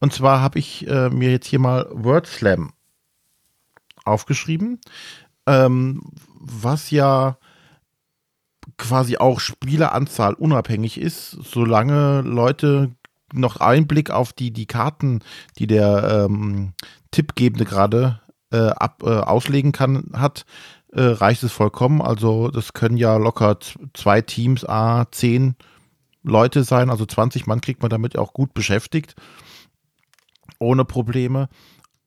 [0.00, 2.72] und zwar habe ich äh, mir jetzt hier mal Word Slam
[4.04, 4.80] aufgeschrieben,
[5.46, 6.02] ähm,
[6.38, 7.38] was ja
[8.76, 12.94] quasi auch Spieleranzahl unabhängig ist, solange Leute
[13.32, 15.20] noch Einblick auf die, die Karten,
[15.58, 16.72] die der ähm,
[17.10, 18.20] Tippgebende gerade
[18.52, 20.44] äh, äh, auslegen kann, hat,
[20.92, 22.00] äh, reicht es vollkommen.
[22.00, 23.58] Also das können ja locker
[23.94, 25.56] zwei Teams, a zehn
[26.22, 29.14] Leute sein, also 20 Mann kriegt man damit auch gut beschäftigt,
[30.58, 31.48] ohne Probleme.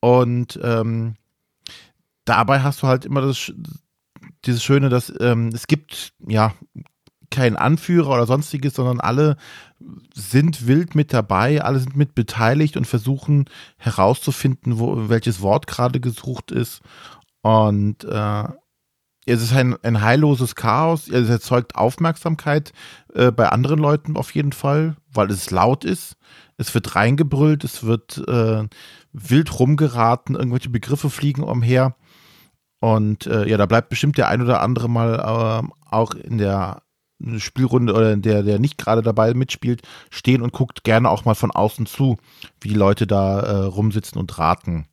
[0.02, 1.16] Und ähm,
[2.26, 3.54] dabei hast du halt immer das,
[4.46, 6.54] dieses Schöne, dass ähm, es gibt ja
[7.32, 9.38] kein Anführer oder sonstiges, sondern alle
[10.14, 13.46] sind wild mit dabei, alle sind mit beteiligt und versuchen
[13.78, 16.82] herauszufinden, wo, welches Wort gerade gesucht ist.
[17.42, 18.44] Und äh,
[19.26, 21.08] es ist ein, ein heilloses Chaos.
[21.08, 22.74] Es erzeugt Aufmerksamkeit
[23.14, 26.16] äh, bei anderen Leuten auf jeden Fall, weil es laut ist.
[26.58, 28.68] Es wird reingebrüllt, es wird äh,
[29.14, 31.96] wild rumgeraten, irgendwelche Begriffe fliegen umher.
[32.80, 35.16] Und äh, ja, da bleibt bestimmt der ein oder andere mal
[35.64, 36.82] äh, auch in der
[37.38, 41.52] Spielrunde oder der, der nicht gerade dabei mitspielt, stehen und guckt gerne auch mal von
[41.52, 42.18] außen zu,
[42.62, 44.88] wie die Leute da äh, rumsitzen und raten.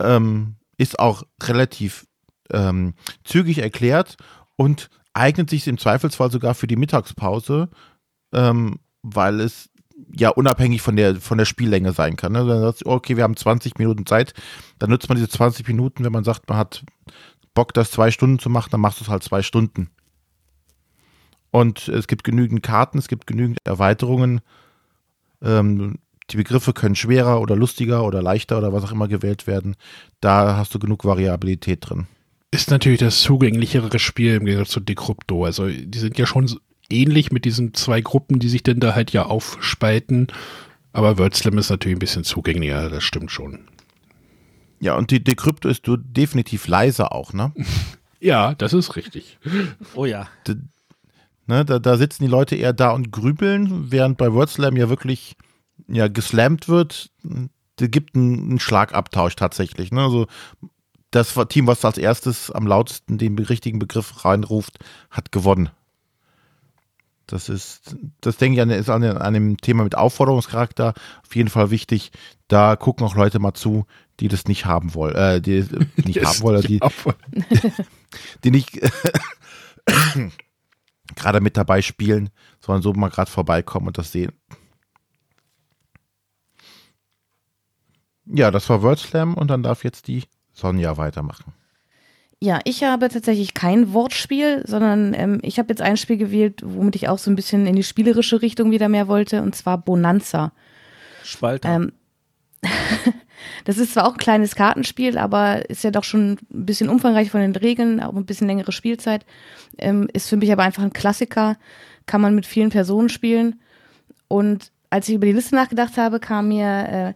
[0.00, 2.06] Ähm, ist auch relativ
[2.50, 4.16] ähm, zügig erklärt
[4.56, 7.70] und eignet sich im Zweifelsfall sogar für die Mittagspause,
[8.32, 9.70] ähm, weil es
[10.16, 12.32] ja unabhängig von der, von der Spiellänge sein kann.
[12.32, 12.44] Ne?
[12.46, 14.34] Dann sagst du, okay, wir haben 20 Minuten Zeit,
[14.78, 16.84] dann nutzt man diese 20 Minuten, wenn man sagt, man hat
[17.54, 19.90] Bock, das zwei Stunden zu machen, dann machst du es halt zwei Stunden.
[21.50, 24.40] Und es gibt genügend Karten, es gibt genügend Erweiterungen.
[25.40, 25.98] Ähm,
[26.30, 29.76] die Begriffe können schwerer oder lustiger oder leichter oder was auch immer gewählt werden.
[30.20, 32.08] Da hast du genug Variabilität drin.
[32.50, 35.44] Ist natürlich das zugänglichere Spiel im Gegensatz zu Decrypto.
[35.44, 36.58] Also die sind ja schon
[36.90, 40.28] ähnlich mit diesen zwei Gruppen, die sich denn da halt ja aufspalten.
[40.92, 43.68] Aber WordSlam ist natürlich ein bisschen zugänglicher, das stimmt schon.
[44.80, 47.52] Ja, und die Decrypto ist du definitiv leiser auch, ne?
[48.20, 49.38] ja, das ist richtig.
[49.94, 50.28] Oh ja.
[50.46, 50.56] D
[51.46, 55.36] Ne, da, da sitzen die Leute eher da und grübeln, während bei WordSlam ja wirklich
[55.88, 57.10] ja, geslammt wird.
[57.76, 59.92] Da gibt einen, einen Schlagabtausch tatsächlich.
[59.92, 60.02] Ne?
[60.02, 60.26] Also
[61.10, 64.78] das Team, was als erstes am lautesten den richtigen Begriff reinruft,
[65.10, 65.70] hat gewonnen.
[67.26, 71.70] Das ist, das denke ich, ist an, an dem Thema mit Aufforderungscharakter auf jeden Fall
[71.70, 72.12] wichtig.
[72.48, 73.86] Da gucken auch Leute mal zu,
[74.20, 75.64] die das nicht haben wollen, äh, die
[76.04, 76.80] nicht haben wollen, die,
[78.44, 78.78] die nicht
[81.16, 84.32] gerade mit dabei spielen, sondern so mal gerade vorbeikommen und das sehen.
[88.26, 91.52] Ja, das war WordSlam und dann darf jetzt die Sonja weitermachen.
[92.44, 96.94] Ja, ich habe tatsächlich kein Wortspiel, sondern ähm, ich habe jetzt ein Spiel gewählt, womit
[96.94, 100.52] ich auch so ein bisschen in die spielerische Richtung wieder mehr wollte, und zwar Bonanza.
[101.22, 101.74] Spalter.
[101.74, 101.92] Ähm,
[103.64, 107.30] Das ist zwar auch ein kleines Kartenspiel, aber ist ja doch schon ein bisschen umfangreich
[107.30, 109.24] von den Regeln, auch ein bisschen längere Spielzeit.
[109.78, 111.56] Ähm, ist für mich aber einfach ein Klassiker,
[112.06, 113.60] kann man mit vielen Personen spielen.
[114.28, 117.14] Und als ich über die Liste nachgedacht habe, kam mir äh,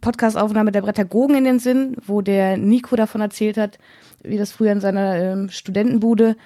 [0.00, 3.78] Podcastaufnahme der Brettagogen in den Sinn, wo der Nico davon erzählt hat,
[4.22, 6.36] wie das früher in seiner ähm, Studentenbude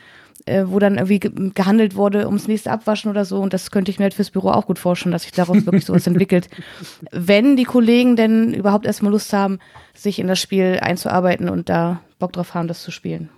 [0.46, 3.40] äh, wo dann irgendwie ge gehandelt wurde ums nächste Abwaschen oder so.
[3.40, 5.84] Und das könnte ich mir halt fürs Büro auch gut vorstellen, dass sich daraus wirklich
[5.84, 6.48] sowas entwickelt.
[7.10, 9.58] Wenn die Kollegen denn überhaupt erstmal Lust haben,
[9.94, 13.28] sich in das Spiel einzuarbeiten und da Bock drauf haben, das zu spielen.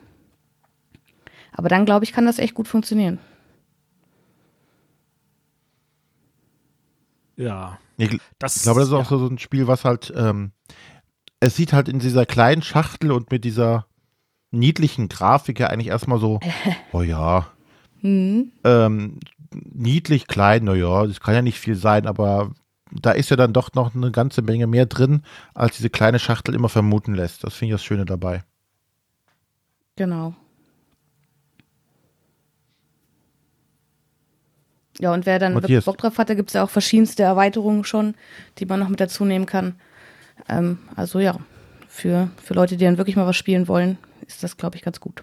[1.53, 3.19] Aber dann, glaube ich, kann das echt gut funktionieren.
[7.37, 7.79] Ja.
[7.97, 9.19] Ich, das, ich glaube, das ist auch ja.
[9.19, 10.53] so ein Spiel, was halt, ähm,
[11.41, 13.87] es sieht halt in dieser kleinen Schachtel und mit dieser
[14.51, 16.41] niedlichen Grafik ja eigentlich erstmal so,
[16.93, 17.47] oh ja,
[18.01, 18.53] mhm.
[18.65, 19.21] ähm,
[19.53, 22.53] niedlich, klein, naja, das kann ja nicht viel sein, aber
[22.91, 25.23] da ist ja dann doch noch eine ganze Menge mehr drin,
[25.55, 27.43] als diese kleine Schachtel immer vermuten lässt.
[27.45, 28.45] Das finde ich das Schöne dabei.
[29.97, 30.35] Genau.
[35.03, 35.85] Ja, und wer dann Matthias.
[35.85, 38.15] Bock drauf hat, da gibt es ja auch verschiedenste Erweiterungen schon,
[38.59, 39.75] die man noch mit dazu nehmen kann.
[40.49, 41.41] Ähm, also ja,
[41.89, 45.01] für, für Leute, die dann wirklich mal was spielen wollen, ist das, glaube ich, ganz
[45.01, 45.21] gut.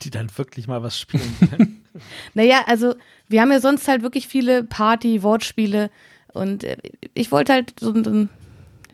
[0.00, 1.84] Die dann wirklich mal was spielen können.
[2.32, 2.94] naja, also
[3.28, 5.90] wir haben ja sonst halt wirklich viele Party-Wortspiele
[6.32, 6.78] und äh,
[7.12, 8.30] ich wollte halt so ein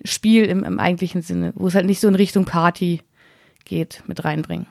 [0.05, 3.03] Spiel im, im eigentlichen Sinne, wo es halt nicht so in Richtung Party
[3.65, 4.67] geht, mit reinbringen.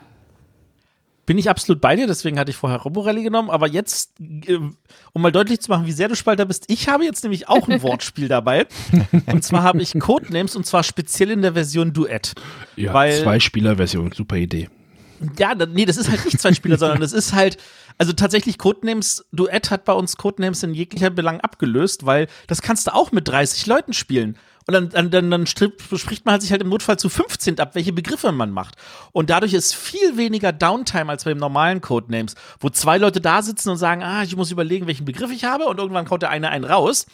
[1.25, 4.57] Bin ich absolut bei dir, deswegen hatte ich vorher Roborelli genommen, aber jetzt, äh,
[5.13, 7.67] um mal deutlich zu machen, wie sehr du Spalter bist, ich habe jetzt nämlich auch
[7.69, 8.67] ein Wortspiel dabei.
[9.27, 12.33] Und zwar habe ich Codenames und zwar speziell in der Version Duett.
[12.75, 14.69] Ja, weil, Zwei-Spieler-Version, super Idee.
[15.37, 17.57] Ja, nee, das ist halt nicht zwei Spieler, sondern das ist halt,
[17.97, 22.87] also tatsächlich Codenames, Duett hat bei uns Codenames in jeglicher Belang abgelöst, weil das kannst
[22.87, 24.37] du auch mit 30 Leuten spielen.
[24.65, 27.75] Und dann, dann, dann, dann spricht man halt sich halt im Notfall zu 15 ab,
[27.75, 28.75] welche Begriffe man macht.
[29.11, 33.69] Und dadurch ist viel weniger Downtime als beim normalen Codenames, wo zwei Leute da sitzen
[33.69, 36.49] und sagen, ah, ich muss überlegen, welchen Begriff ich habe und irgendwann kommt der eine
[36.49, 37.05] einen raus.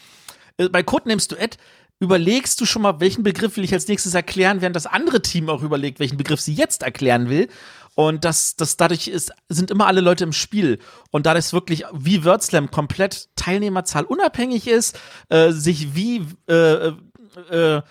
[0.58, 1.58] Äh, bei Codenames Duett
[2.00, 5.50] überlegst du schon mal, welchen Begriff will ich als nächstes erklären, während das andere Team
[5.50, 7.50] auch überlegt, welchen Begriff sie jetzt erklären will.
[7.96, 10.80] Und das, das dadurch ist, sind immer alle Leute im Spiel.
[11.12, 16.94] Und da das wirklich wie WordSlam komplett Teilnehmerzahl unabhängig ist, äh, sich wie äh,
[17.52, 17.82] äh,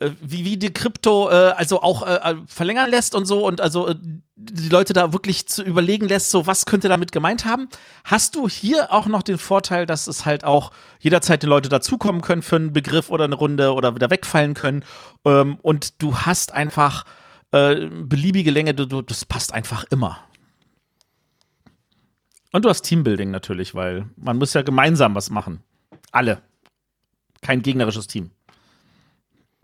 [0.00, 3.60] äh, wie, wie die Krypto äh, also auch äh, äh, verlängern lässt und so und
[3.60, 3.94] also äh,
[4.34, 7.68] die Leute da wirklich zu überlegen lässt, so was könnte damit gemeint haben.
[8.04, 12.22] Hast du hier auch noch den Vorteil, dass es halt auch jederzeit die Leute dazukommen
[12.22, 14.84] können für einen Begriff oder eine Runde oder wieder wegfallen können
[15.26, 17.04] ähm, und du hast einfach
[17.52, 20.18] äh, beliebige Länge, du, du, das passt einfach immer.
[22.52, 25.62] Und du hast Teambuilding natürlich, weil man muss ja gemeinsam was machen.
[26.10, 26.42] Alle
[27.42, 28.30] kein gegnerisches Team.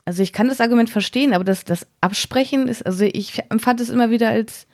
[0.04, 3.90] Also ich kann das Argument verstehen, aber das, das Absprechen ist, also ich empfand es
[3.90, 4.66] immer wieder als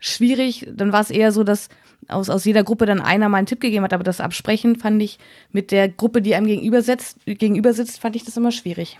[0.00, 0.66] schwierig.
[0.72, 1.68] Dann war es eher so, dass
[2.08, 5.00] aus, aus jeder Gruppe dann einer mal einen Tipp gegeben hat, aber das Absprechen fand
[5.00, 5.18] ich
[5.52, 8.98] mit der Gruppe, die einem gegenüber sitzt, gegenüber sitzt fand ich das immer schwierig.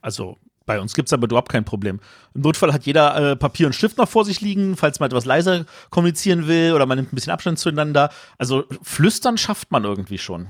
[0.00, 2.00] Also bei uns gibt es aber überhaupt kein Problem.
[2.34, 5.26] Im Notfall hat jeder äh, Papier und Stift noch vor sich liegen, falls man etwas
[5.26, 8.10] leiser kommunizieren will oder man nimmt ein bisschen Abstand zueinander.
[8.38, 10.48] Also flüstern schafft man irgendwie schon.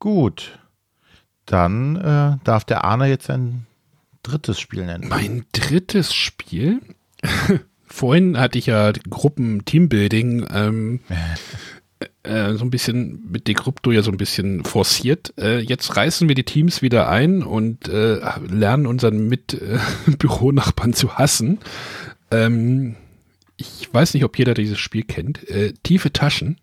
[0.00, 0.58] Gut.
[1.46, 3.66] Dann äh, darf der Arne jetzt ein
[4.22, 5.08] drittes Spiel nennen.
[5.08, 6.80] Mein drittes Spiel?
[7.86, 11.00] Vorhin hatte ich ja Gruppen-Teambuilding ähm,
[12.22, 15.34] äh, so ein bisschen mit Decrypto ja so ein bisschen forciert.
[15.38, 21.58] Äh, jetzt reißen wir die Teams wieder ein und äh, lernen unseren Mitbüronachbarn zu hassen.
[22.30, 22.96] Ähm,
[23.56, 25.48] ich weiß nicht, ob jeder dieses Spiel kennt.
[25.48, 26.58] Äh, Tiefe Taschen.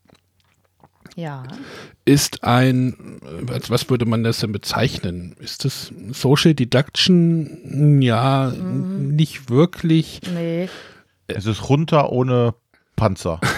[1.18, 1.42] Ja.
[2.06, 5.36] Ist ein, was würde man das denn bezeichnen?
[5.40, 8.02] Ist das Social Deduction?
[8.04, 9.16] Ja, mhm.
[9.16, 10.22] nicht wirklich.
[10.32, 10.70] Nee.
[11.26, 12.54] Es ist runter ohne
[12.96, 13.42] Panzer.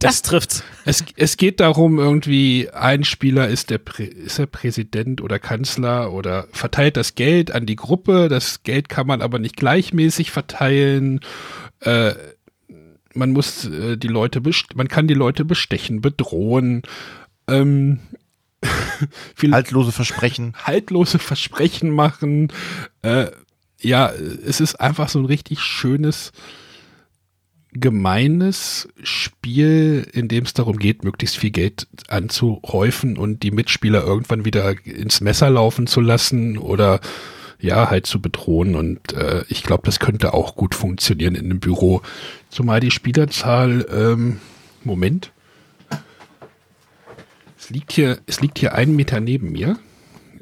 [0.00, 0.62] Das trifft's.
[0.84, 6.12] Es, es geht darum, irgendwie, ein Spieler ist der, Prä ist der Präsident oder Kanzler
[6.12, 8.28] oder verteilt das Geld an die Gruppe.
[8.28, 11.20] Das Geld kann man aber nicht gleichmäßig verteilen.
[11.80, 12.12] Äh,
[13.14, 14.42] man muss äh, die Leute,
[14.74, 16.82] man kann die Leute bestechen, bedrohen.
[17.48, 18.00] Ähm,
[19.42, 20.54] haltlose Versprechen.
[20.56, 22.52] Haltlose Versprechen machen.
[23.02, 23.26] Äh,
[23.80, 26.32] ja, es ist einfach so ein richtig schönes,
[27.72, 34.44] gemeines Spiel, in dem es darum geht, möglichst viel Geld anzuhäufen und die Mitspieler irgendwann
[34.44, 37.00] wieder ins Messer laufen zu lassen oder
[37.60, 38.76] ja, halt zu bedrohen.
[38.76, 42.02] Und äh, ich glaube, das könnte auch gut funktionieren in einem Büro.
[42.54, 44.38] Zumal die Spielerzahl, ähm,
[44.84, 45.32] Moment.
[47.58, 49.76] Es liegt hier, es liegt hier einen Meter neben mir.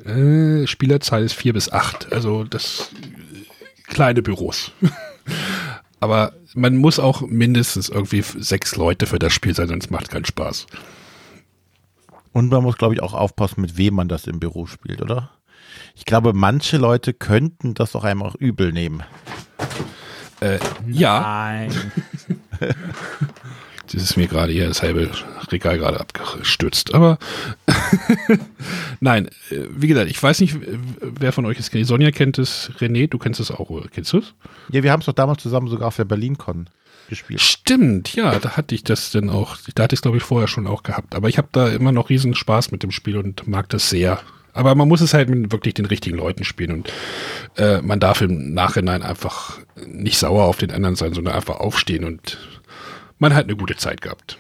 [0.05, 2.13] Äh, Spielerzahl ist vier bis acht.
[2.13, 4.73] Also das äh, kleine Büros.
[6.01, 10.27] Aber man muss auch mindestens irgendwie sechs Leute für das Spiel sein, sonst macht keinen
[10.27, 10.67] Spaß.
[12.33, 15.31] Und man muss, glaube ich, auch aufpassen, mit wem man das im Büro spielt, oder?
[15.97, 19.03] Ich glaube, manche Leute könnten das auch einfach übel nehmen.
[20.43, 21.21] Äh, ja.
[21.21, 21.71] Nein.
[23.93, 25.11] Das ist mir gerade hier das halbe
[25.51, 26.95] Regal gerade abgestürzt.
[26.95, 27.19] Aber
[29.01, 30.57] nein, äh, wie gesagt, ich weiß nicht,
[31.01, 31.87] wer von euch es kennt.
[31.87, 33.89] Sonja kennt es, René, du kennst es auch, oder?
[33.89, 34.33] Kennst du es?
[34.71, 36.71] Ja, wir haben es doch damals zusammen sogar auf der BerlinCon
[37.11, 37.43] gespielt.
[37.43, 40.49] Stimmt, ja, da hatte ich das dann auch, da hatte ich es glaube ich vorher
[40.49, 41.15] schon auch gehabt.
[41.15, 44.21] Aber ich habe da immer noch riesen Spaß mit dem Spiel und mag das sehr.
[44.53, 46.93] Aber man muss es halt mit wirklich den richtigen Leuten spielen und
[47.57, 52.05] äh, man darf im Nachhinein einfach nicht sauer auf den anderen sein, sondern einfach aufstehen
[52.05, 52.39] und
[53.19, 54.39] man hat eine gute Zeit gehabt.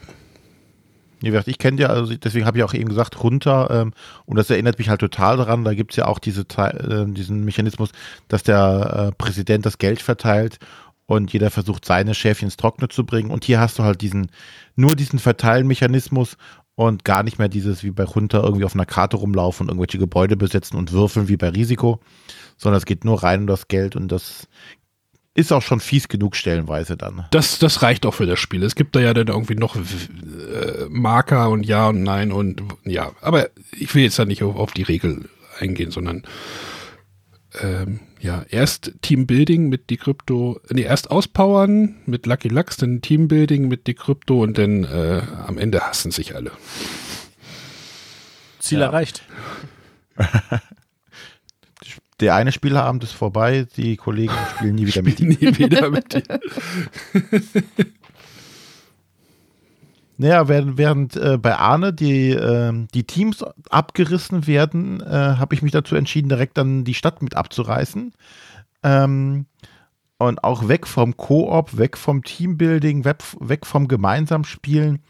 [1.21, 3.93] Wie gesagt, ich kenne ja, also deswegen habe ich auch eben gesagt, runter, ähm,
[4.27, 7.45] und das erinnert mich halt total daran, da gibt es ja auch diese, äh, diesen
[7.45, 7.91] Mechanismus,
[8.27, 10.59] dass der äh, Präsident das Geld verteilt
[11.07, 13.31] und jeder versucht, seine Schäfchen ins Trockene zu bringen.
[13.31, 14.31] Und hier hast du halt diesen,
[14.75, 16.37] nur diesen Verteilmechanismus
[16.87, 19.99] und gar nicht mehr dieses wie bei runter irgendwie auf einer Karte rumlaufen und irgendwelche
[19.99, 22.01] Gebäude besetzen und würfeln wie bei Risiko,
[22.57, 24.49] sondern es geht nur rein um das Geld und das
[25.35, 27.25] ist auch schon fies genug stellenweise dann.
[27.31, 28.63] Das, das reicht auch für das Spiel.
[28.63, 29.81] Es gibt da ja dann irgendwie noch äh,
[30.91, 34.83] Marker und Ja und Nein und ja, aber ich will jetzt da nicht auf die
[34.83, 35.29] Regel
[35.59, 36.25] eingehen, sondern
[37.61, 43.89] ähm, ja, erst Teambuilding mit Decrypto, nee, erst auspowern mit Lucky Lux, dann Teambuilding mit
[43.89, 46.53] Decrypto und dann äh, am Ende hassen sich alle.
[48.61, 48.87] Ziel ja.
[48.87, 49.25] erreicht.
[52.21, 55.27] Der eine Spielabend ist vorbei, die Kollegen spielen nie wieder mit dir.
[55.27, 56.23] nie wieder mit dir.
[60.19, 65.63] Naja, während, während äh, bei Arne die, äh, die Teams abgerissen werden, äh, habe ich
[65.63, 68.13] mich dazu entschieden, direkt dann die Stadt mit abzureißen.
[68.83, 69.47] Ähm,
[70.19, 75.01] und auch weg vom Koop, weg vom Teambuilding, weg, weg vom gemeinsam Spielen.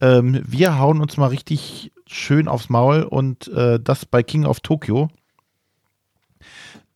[0.00, 4.60] Ähm, wir hauen uns mal richtig schön aufs Maul und äh, das bei King of
[4.60, 5.08] Tokyo.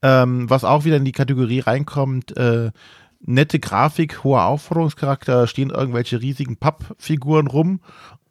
[0.02, 2.70] Ähm, was auch wieder in die Kategorie reinkommt, äh,
[3.20, 7.80] nette Grafik, hoher Aufforderungscharakter, stehen irgendwelche riesigen Pappfiguren rum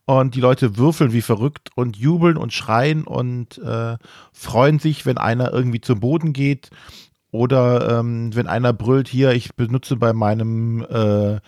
[0.06, 3.98] und die Leute würfeln wie verrückt und jubeln und schreien und äh,
[4.32, 6.72] freuen sich, wenn einer irgendwie zum Boden geht
[7.32, 11.40] oder ähm, wenn einer brüllt, hier, ich benutze bei meinem äh,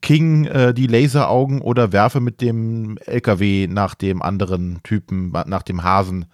[0.00, 5.82] King äh, die Laseraugen oder werfe mit dem LKW nach dem anderen Typen, nach dem
[5.82, 6.26] Hasen.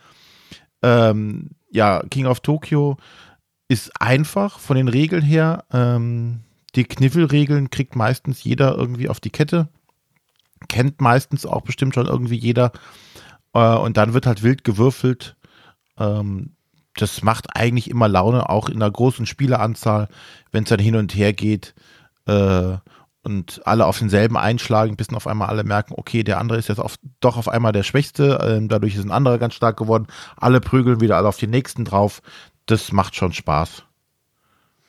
[0.83, 2.97] Ähm, ja, King of Tokyo
[3.69, 5.65] ist einfach von den Regeln her.
[5.73, 6.41] Ähm,
[6.75, 9.69] die Kniffelregeln kriegt meistens jeder irgendwie auf die Kette.
[10.69, 12.73] Kennt meistens auch bestimmt schon irgendwie jeder.
[13.53, 15.37] Äh, und dann wird halt wild gewürfelt.
[15.99, 16.55] Ähm,
[16.95, 20.09] das macht eigentlich immer Laune, auch in einer großen Spieleranzahl,
[20.51, 21.75] wenn es dann hin und her geht.
[22.27, 22.79] Äh,
[23.25, 26.79] und alle auf denselben einschlagen, bis auf einmal alle merken, okay, der andere ist jetzt
[26.79, 30.07] auf, doch auf einmal der Schwächste, ähm, dadurch ist ein anderer ganz stark geworden.
[30.37, 32.23] Alle prügeln wieder alle auf den nächsten drauf
[32.71, 33.85] das macht schon Spaß.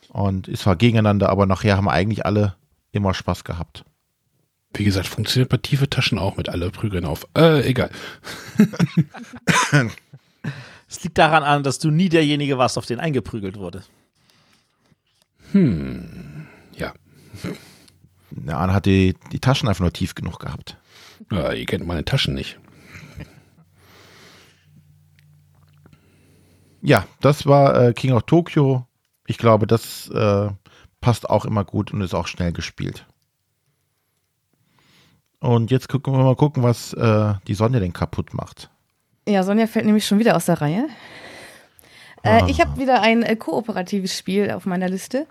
[0.09, 2.55] Und ist zwar gegeneinander, aber nachher haben eigentlich alle
[2.91, 3.86] immer Spaß gehabt.
[4.73, 7.27] Wie gesagt, funktioniert bei tiefe Taschen auch mit alle Prügeln auf.
[7.36, 7.91] Äh, egal.
[10.89, 13.84] Es liegt daran an, dass du nie derjenige warst, auf den eingeprügelt wurde.
[15.51, 16.93] Hm, ja.
[18.32, 20.77] Der Arne hat die, die Taschen einfach nur tief genug gehabt.
[21.32, 22.57] Ja, ihr kennt meine Taschen nicht.
[26.82, 28.86] Ja, das war äh, King of Tokyo.
[29.27, 30.49] Ich glaube, das äh,
[31.01, 33.05] passt auch immer gut und ist auch schnell gespielt.
[35.39, 38.69] Und jetzt gucken wir mal gucken, was äh, die Sonja denn kaputt macht.
[39.27, 40.88] Ja, Sonja fällt nämlich schon wieder aus der Reihe.
[42.23, 42.47] Äh, ah.
[42.47, 45.27] Ich habe wieder ein äh, kooperatives Spiel auf meiner Liste,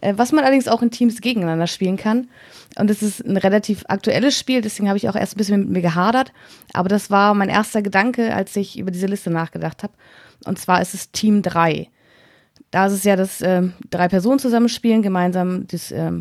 [0.00, 2.28] äh, was man allerdings auch in Teams gegeneinander spielen kann.
[2.76, 5.68] Und es ist ein relativ aktuelles Spiel, deswegen habe ich auch erst ein bisschen mit
[5.68, 6.32] mir gehadert.
[6.72, 9.92] Aber das war mein erster Gedanke, als ich über diese Liste nachgedacht habe.
[10.44, 11.88] Und zwar ist es Team 3.
[12.70, 16.12] Da ist es ja, dass äh, drei Personen zusammenspielen, gemeinsam das äh,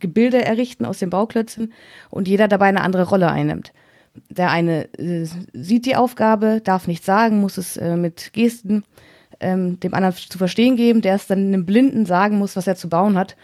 [0.00, 1.72] Gebilde errichten aus den Bauklötzen
[2.10, 3.72] und jeder dabei eine andere Rolle einnimmt.
[4.28, 8.84] Der eine äh, sieht die Aufgabe, darf nichts sagen, muss es äh, mit Gesten
[9.40, 12.76] ähm, dem anderen zu verstehen geben, der es dann einem Blinden sagen muss, was er
[12.76, 13.36] zu bauen hat.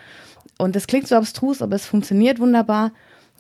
[0.59, 2.93] Und das klingt so abstrus, aber es funktioniert wunderbar.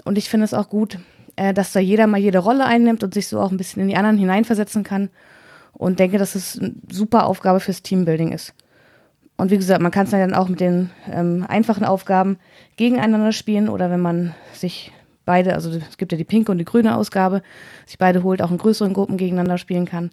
[0.04, 0.98] Und ich finde es auch gut,
[1.36, 3.88] äh, dass da jeder mal jede Rolle einnimmt und sich so auch ein bisschen in
[3.88, 5.10] die anderen hineinversetzen kann
[5.74, 8.54] und denke, dass es eine super Aufgabe fürs Teambuilding ist.
[9.36, 12.38] Und wie gesagt, man kann es dann auch mit den ähm, einfachen Aufgaben
[12.76, 14.92] gegeneinander spielen oder wenn man sich
[15.24, 17.42] beide, also es gibt ja die pinke und die grüne Ausgabe,
[17.86, 20.10] sich beide holt, auch in größeren Gruppen gegeneinander spielen kann.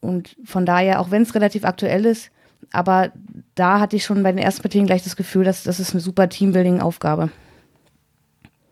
[0.00, 2.30] Und von daher, auch wenn es relativ aktuell ist,
[2.72, 3.12] aber
[3.54, 6.00] da hatte ich schon bei den ersten Partien gleich das Gefühl, dass das ist eine
[6.00, 7.30] super Teambuilding-Aufgabe.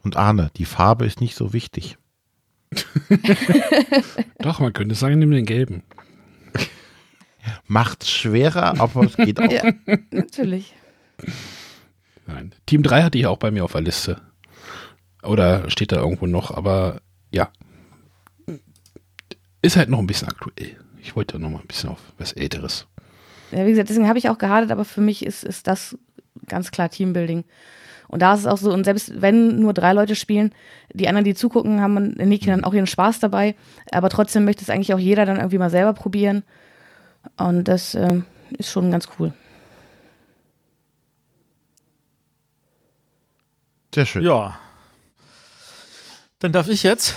[0.02, 1.98] Und Arne, die Farbe ist nicht so wichtig.
[4.38, 5.82] Doch, man könnte sagen, nimm den gelben.
[7.66, 9.50] Macht's schwerer, aber es geht auch.
[9.50, 9.72] Ja,
[10.10, 10.74] natürlich.
[12.26, 12.52] Nein.
[12.66, 14.20] Team 3 hatte ich auch bei mir auf der Liste.
[15.22, 17.00] Oder steht da irgendwo noch, aber
[17.30, 17.50] ja.
[19.62, 20.76] Ist halt noch ein bisschen aktuell.
[21.00, 22.86] Ich wollte noch mal ein bisschen auf was Älteres.
[23.52, 25.96] Ja, wie gesagt, deswegen habe ich auch gehadet, aber für mich ist, ist das
[26.46, 27.44] ganz klar Teambuilding.
[28.08, 30.52] Und da ist es auch so, und selbst wenn nur drei Leute spielen,
[30.92, 33.54] die anderen, die zugucken, haben in Niki dann auch ihren Spaß dabei.
[33.90, 36.44] Aber trotzdem möchte es eigentlich auch jeder dann irgendwie mal selber probieren.
[37.36, 38.22] Und das äh,
[38.58, 39.32] ist schon ganz cool.
[43.94, 44.22] Sehr schön.
[44.24, 44.58] Ja.
[46.38, 47.14] Dann darf ich jetzt.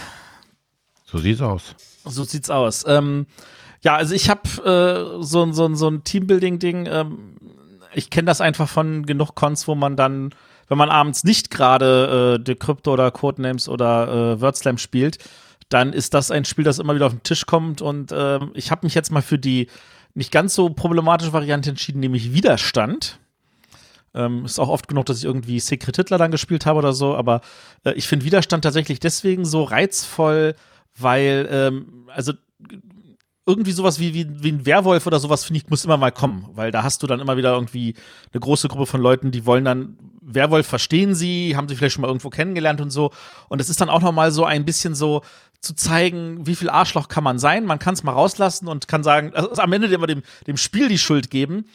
[1.06, 1.76] So sieht's aus.
[2.06, 2.86] So sieht's aus.
[2.88, 3.28] Ähm,
[3.82, 4.42] ja, also ich habe
[5.20, 6.86] äh, so, so, so ein Teambuilding-Ding.
[6.86, 7.36] Ähm,
[7.94, 10.34] ich kenne das einfach von genug Cons, wo man dann,
[10.70, 15.18] wenn man abends nicht gerade äh, Decrypto oder Codenames oder äh, WordSlam spielt,
[15.68, 17.82] dann ist das ein Spiel, das immer wieder auf den Tisch kommt.
[17.82, 19.68] Und äh, ich habe mich jetzt mal für die
[20.14, 23.20] nicht ganz so problematische Variante entschieden, nämlich Widerstand.
[24.14, 27.16] Ähm, ist auch oft genug, dass ich irgendwie Secret Hitler dann gespielt habe oder so,
[27.16, 27.42] aber
[27.84, 30.56] äh, ich finde Widerstand tatsächlich deswegen so reizvoll,
[30.98, 32.34] weil, ähm, also
[33.50, 36.46] irgendwie sowas wie, wie, wie ein Werwolf oder sowas, finde ich, muss immer mal kommen,
[36.54, 37.96] weil da hast du dann immer wieder irgendwie
[38.32, 42.04] eine große Gruppe von Leuten, die wollen dann Werwolf verstehen sie, haben sie vielleicht schon
[42.04, 43.12] mal irgendwo kennengelernt und so.
[43.48, 45.24] Und es ist dann auch noch mal so ein bisschen so
[45.60, 47.66] zu zeigen, wie viel Arschloch kann man sein.
[47.66, 50.88] Man kann es mal rauslassen und kann sagen, also am Ende immer dem, dem Spiel
[50.88, 51.66] die Schuld geben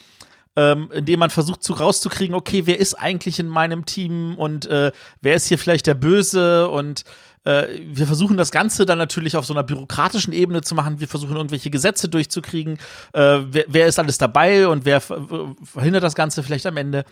[0.57, 4.93] ähm, indem man versucht zu rauszukriegen, okay, wer ist eigentlich in meinem Team und äh,
[5.21, 7.05] wer ist hier vielleicht der Böse und
[7.45, 11.01] äh, wir versuchen das Ganze dann natürlich auf so einer bürokratischen Ebene zu machen.
[11.01, 12.79] Wir versuchen irgendwelche Gesetze durchzukriegen.
[13.13, 17.05] Äh, wer, wer ist alles dabei und wer verhindert das Ganze vielleicht am Ende?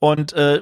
[0.00, 0.60] Und äh,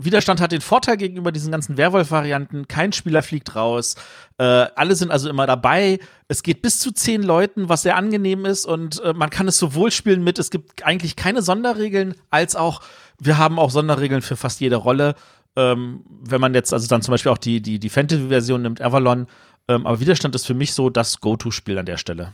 [0.00, 2.68] Widerstand hat den Vorteil gegenüber diesen ganzen Werwolf-Varianten.
[2.68, 3.96] Kein Spieler fliegt raus.
[4.38, 5.98] Äh, alle sind also immer dabei.
[6.28, 8.64] Es geht bis zu zehn Leuten, was sehr angenehm ist.
[8.64, 12.80] Und äh, man kann es sowohl spielen mit, es gibt eigentlich keine Sonderregeln, als auch,
[13.18, 15.16] wir haben auch Sonderregeln für fast jede Rolle.
[15.58, 19.26] Ähm, wenn man jetzt also dann zum Beispiel auch die, die, die Fantasy-Version nimmt, Avalon.
[19.66, 22.32] Ähm, aber Widerstand ist für mich so das Go-To-Spiel an der Stelle.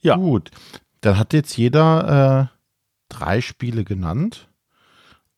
[0.00, 0.16] Ja.
[0.16, 0.50] Gut.
[1.02, 4.48] Dann hat jetzt jeder äh, drei Spiele genannt.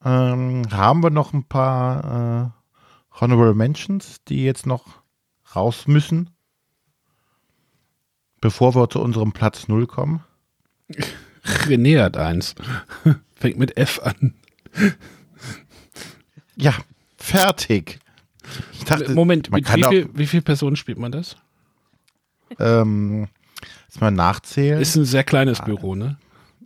[0.05, 2.53] Ähm, haben wir noch ein paar
[3.12, 5.03] äh, Honorable Mentions, die jetzt noch
[5.57, 6.30] raus müssen,
[8.40, 10.22] bevor wir zu unserem Platz 0 kommen?
[11.66, 12.55] René hat eins.
[13.36, 14.34] Fängt mit F an.
[16.57, 16.74] Ja,
[17.16, 17.99] fertig.
[18.72, 21.36] Ich dachte, Moment, mit wie, viel, wie viele Personen spielt man das?
[22.59, 23.28] Ähm,
[23.88, 24.80] Jetzt mal nachzählen.
[24.80, 26.18] Ist ein sehr kleines Büro, ne?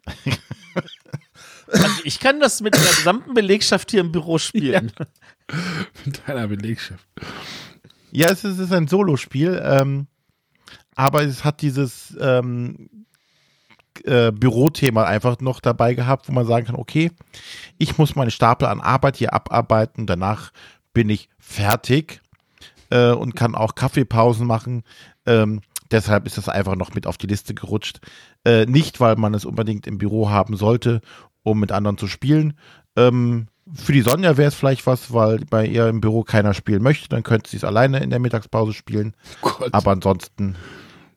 [1.72, 4.92] Also ich kann das mit der gesamten Belegschaft hier im Büro spielen.
[4.98, 5.06] Ja.
[6.04, 7.02] Mit deiner Belegschaft.
[8.10, 10.06] Ja, es ist, es ist ein Solospiel, ähm,
[10.94, 13.01] aber es hat dieses ähm,
[14.04, 17.10] äh, Bürothema einfach noch dabei gehabt, wo man sagen kann, okay,
[17.78, 20.52] ich muss meine Stapel an Arbeit hier abarbeiten, danach
[20.92, 22.20] bin ich fertig
[22.90, 24.84] äh, und kann auch Kaffeepausen machen.
[25.26, 25.60] Ähm,
[25.92, 28.00] Deshalb ist das einfach noch mit auf die Liste gerutscht.
[28.44, 31.02] Äh, nicht, weil man es unbedingt im Büro haben sollte,
[31.42, 32.54] um mit anderen zu spielen.
[32.96, 36.82] Ähm, für die Sonja wäre es vielleicht was, weil bei ihr im Büro keiner spielen
[36.82, 37.08] möchte.
[37.10, 39.14] Dann könnte sie es alleine in der Mittagspause spielen.
[39.42, 40.56] Oh Aber ansonsten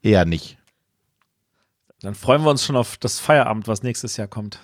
[0.04, 0.58] eher nicht.
[2.06, 4.60] Dann freuen wir uns schon auf das Feierabend, was nächstes Jahr kommt.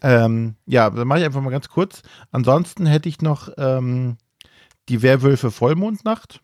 [0.00, 2.02] Ähm, ja, dann mache ich einfach mal ganz kurz.
[2.30, 4.16] Ansonsten hätte ich noch ähm,
[4.88, 6.40] die Werwölfe Vollmondnacht.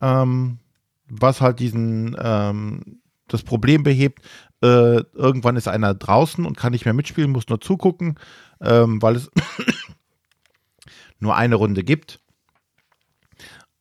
[0.00, 0.58] Ähm,
[1.06, 4.24] was halt diesen ähm, das Problem behebt,
[4.60, 8.18] äh, irgendwann ist einer draußen und kann nicht mehr mitspielen, muss nur zugucken,
[8.60, 9.30] ähm, weil es
[11.20, 12.18] nur eine Runde gibt.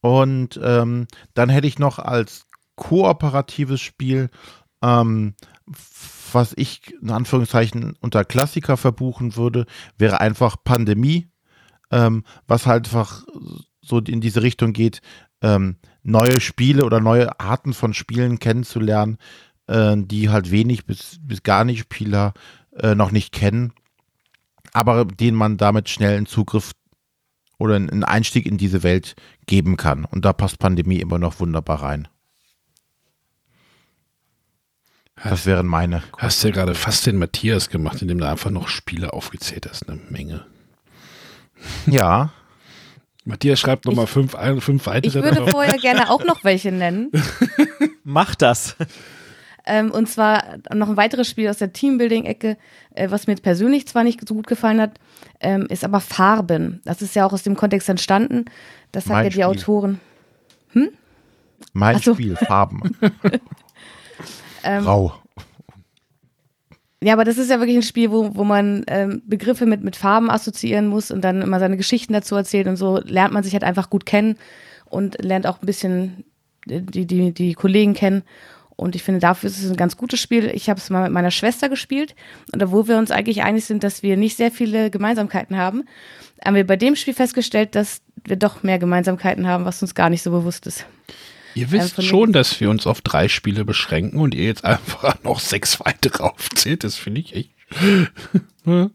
[0.01, 2.45] Und ähm, dann hätte ich noch als
[2.79, 4.29] kooperatives Spiel,
[4.81, 5.35] ähm,
[6.31, 9.65] was ich in Anführungszeichen unter Klassiker verbuchen würde,
[9.97, 11.29] wäre einfach Pandemie,
[11.91, 13.25] ähm, was halt einfach
[13.81, 15.01] so in diese Richtung geht,
[15.41, 19.17] ähm, neue Spiele oder neue Arten von Spielen kennenzulernen,
[19.67, 22.33] äh, die halt wenig bis, bis gar nicht Spieler
[22.77, 23.73] äh, noch nicht kennen,
[24.71, 26.71] aber denen man damit schnell einen Zugriff
[27.57, 29.15] oder einen Einstieg in diese Welt
[29.47, 30.05] geben kann.
[30.05, 32.07] Und da passt Pandemie immer noch wunderbar rein.
[35.23, 36.03] Das wären meine.
[36.17, 39.89] Hast du ja gerade fast den Matthias gemacht, indem du einfach noch Spiele aufgezählt hast.
[39.89, 40.45] Eine Menge.
[41.85, 42.31] Ja.
[43.25, 45.19] Matthias schreibt nochmal fünf, fünf weitere.
[45.19, 47.11] Ich würde vorher gerne auch noch welche nennen.
[48.03, 48.75] Mach das.
[49.65, 50.43] Ähm, und zwar
[50.73, 52.57] noch ein weiteres Spiel aus der Teambuilding-Ecke,
[52.95, 54.99] äh, was mir persönlich zwar nicht so gut gefallen hat,
[55.41, 56.81] ähm, ist aber Farben.
[56.85, 58.45] Das ist ja auch aus dem Kontext entstanden.
[58.91, 59.43] Das hat ja die Spiel.
[59.43, 59.99] Autoren.
[60.71, 60.89] Hm?
[61.73, 62.13] Mein so.
[62.13, 62.97] Spiel, Farben.
[64.63, 65.13] ähm, Grau.
[67.01, 69.95] Ja, aber das ist ja wirklich ein Spiel, wo, wo man ähm, Begriffe mit, mit
[69.95, 73.53] Farben assoziieren muss und dann immer seine Geschichten dazu erzählt und so lernt man sich
[73.53, 74.37] halt einfach gut kennen
[74.85, 76.25] und lernt auch ein bisschen
[76.65, 78.23] die, die, die Kollegen kennen.
[78.75, 80.49] Und ich finde, dafür ist es ein ganz gutes Spiel.
[80.53, 82.15] Ich habe es mal mit meiner Schwester gespielt
[82.53, 85.83] und da, wo wir uns eigentlich einig sind, dass wir nicht sehr viele Gemeinsamkeiten haben,
[86.43, 90.09] haben wir bei dem Spiel festgestellt, dass wir doch mehr Gemeinsamkeiten haben, was uns gar
[90.09, 90.85] nicht so bewusst ist.
[91.55, 95.39] Ihr wisst schon, dass wir uns auf drei Spiele beschränken und ihr jetzt einfach noch
[95.39, 96.83] sechs weitere aufzählt.
[96.83, 97.49] Das finde ich echt.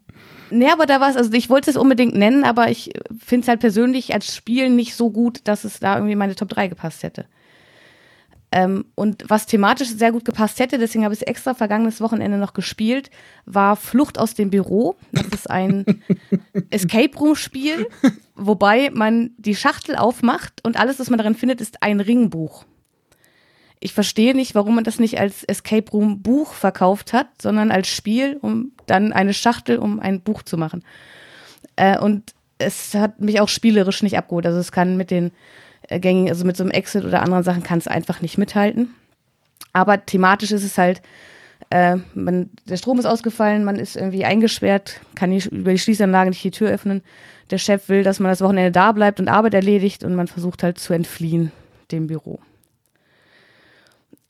[0.51, 3.49] Nee, aber da war es, also ich wollte es unbedingt nennen, aber ich finde es
[3.49, 7.03] halt persönlich als Spiel nicht so gut, dass es da irgendwie meine Top 3 gepasst
[7.03, 7.25] hätte.
[8.57, 12.39] Ähm, und was thematisch sehr gut gepasst hätte, deswegen habe ich es extra vergangenes Wochenende
[12.39, 13.11] noch gespielt,
[13.47, 14.95] war Flucht aus dem Büro.
[15.11, 15.85] Das ist ein
[16.71, 17.89] Escape Room Spiel,
[18.37, 22.65] wobei man die Schachtel aufmacht und alles, was man darin findet, ist ein Ringbuch.
[23.81, 27.89] Ich verstehe nicht, warum man das nicht als Escape Room Buch verkauft hat, sondern als
[27.89, 30.85] Spiel, um dann eine Schachtel, um ein Buch zu machen.
[31.75, 34.47] Äh, und es hat mich auch spielerisch nicht abgeholt.
[34.47, 35.33] Also es kann mit den
[35.89, 38.95] gängigen, also mit so einem Exit oder anderen Sachen kann es einfach nicht mithalten.
[39.73, 41.03] Aber thematisch ist es halt,
[41.71, 46.31] äh, man, der Strom ist ausgefallen, man ist irgendwie eingesperrt, kann die, über die Schließanlage
[46.31, 47.03] nicht die Tür öffnen.
[47.51, 50.63] Der Chef will, dass man das Wochenende da bleibt und Arbeit erledigt und man versucht
[50.63, 51.53] halt zu entfliehen
[51.91, 52.39] dem Büro.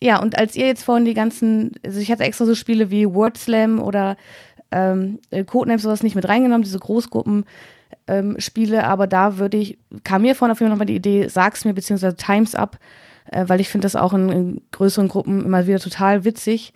[0.01, 3.07] Ja, und als ihr jetzt vorhin die ganzen, also ich hatte extra so Spiele wie
[3.07, 4.17] Word Slam oder
[4.71, 7.45] ähm, Codenames sowas nicht mit reingenommen, diese Großgruppen,
[8.07, 11.29] ähm, Spiele, aber da würde ich, kam mir vorhin auf jeden Fall nochmal die Idee,
[11.29, 12.79] sag's mir, beziehungsweise Times Up,
[13.31, 16.73] äh, weil ich finde das auch in, in, größeren Gruppen immer wieder total witzig.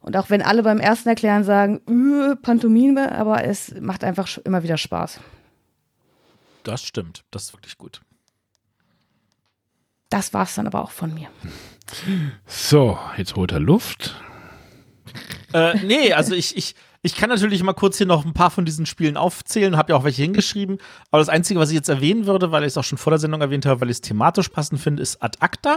[0.00, 4.62] Und auch wenn alle beim ersten Erklären sagen, äh, Pantomime, aber es macht einfach immer
[4.62, 5.20] wieder Spaß.
[6.62, 8.00] Das stimmt, das ist wirklich gut.
[10.10, 11.28] Das war's dann aber auch von mir.
[12.46, 14.16] So, jetzt holt er Luft.
[15.52, 16.74] Äh, nee, also ich, ich,
[17.06, 19.96] ich kann natürlich mal kurz hier noch ein paar von diesen Spielen aufzählen, habe ja
[19.96, 20.78] auch welche hingeschrieben.
[21.12, 23.20] Aber das Einzige, was ich jetzt erwähnen würde, weil ich es auch schon vor der
[23.20, 25.76] Sendung erwähnt habe, weil ich es thematisch passend finde, ist Ad Acta.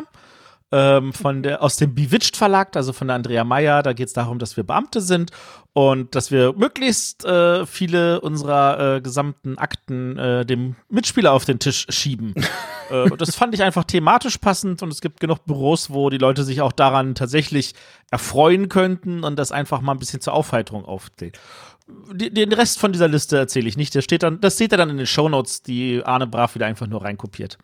[0.72, 3.82] Ähm, von der, aus dem Bewitched Verlag, also von der Andrea Meyer.
[3.82, 5.32] Da geht es darum, dass wir Beamte sind
[5.74, 11.57] und dass wir möglichst äh, viele unserer äh, gesamten Akten äh, dem Mitspieler auf den
[11.57, 12.36] Tisch schieben.
[12.91, 16.43] äh, das fand ich einfach thematisch passend und es gibt genug Büros, wo die Leute
[16.43, 17.74] sich auch daran tatsächlich
[18.11, 21.39] erfreuen könnten und das einfach mal ein bisschen zur Aufheiterung aufklärt.
[22.11, 23.95] Den Rest von dieser Liste erzähle ich nicht.
[23.95, 26.86] Der steht dann, das seht ihr dann in den Shownotes, die Arne Brav wieder einfach
[26.86, 27.57] nur reinkopiert.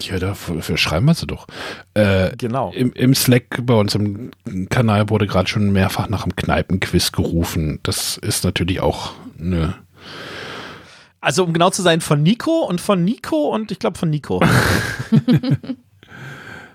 [0.00, 1.46] Ja, dafür schreiben wir sie doch.
[1.94, 2.72] Äh, genau.
[2.72, 4.30] Im, Im, Slack bei uns im
[4.68, 7.80] Kanal wurde gerade schon mehrfach nach einem Kneipenquiz gerufen.
[7.82, 9.74] Das ist natürlich auch eine.
[11.20, 14.42] Also, um genau zu sein, von Nico und von Nico und ich glaube von Nico.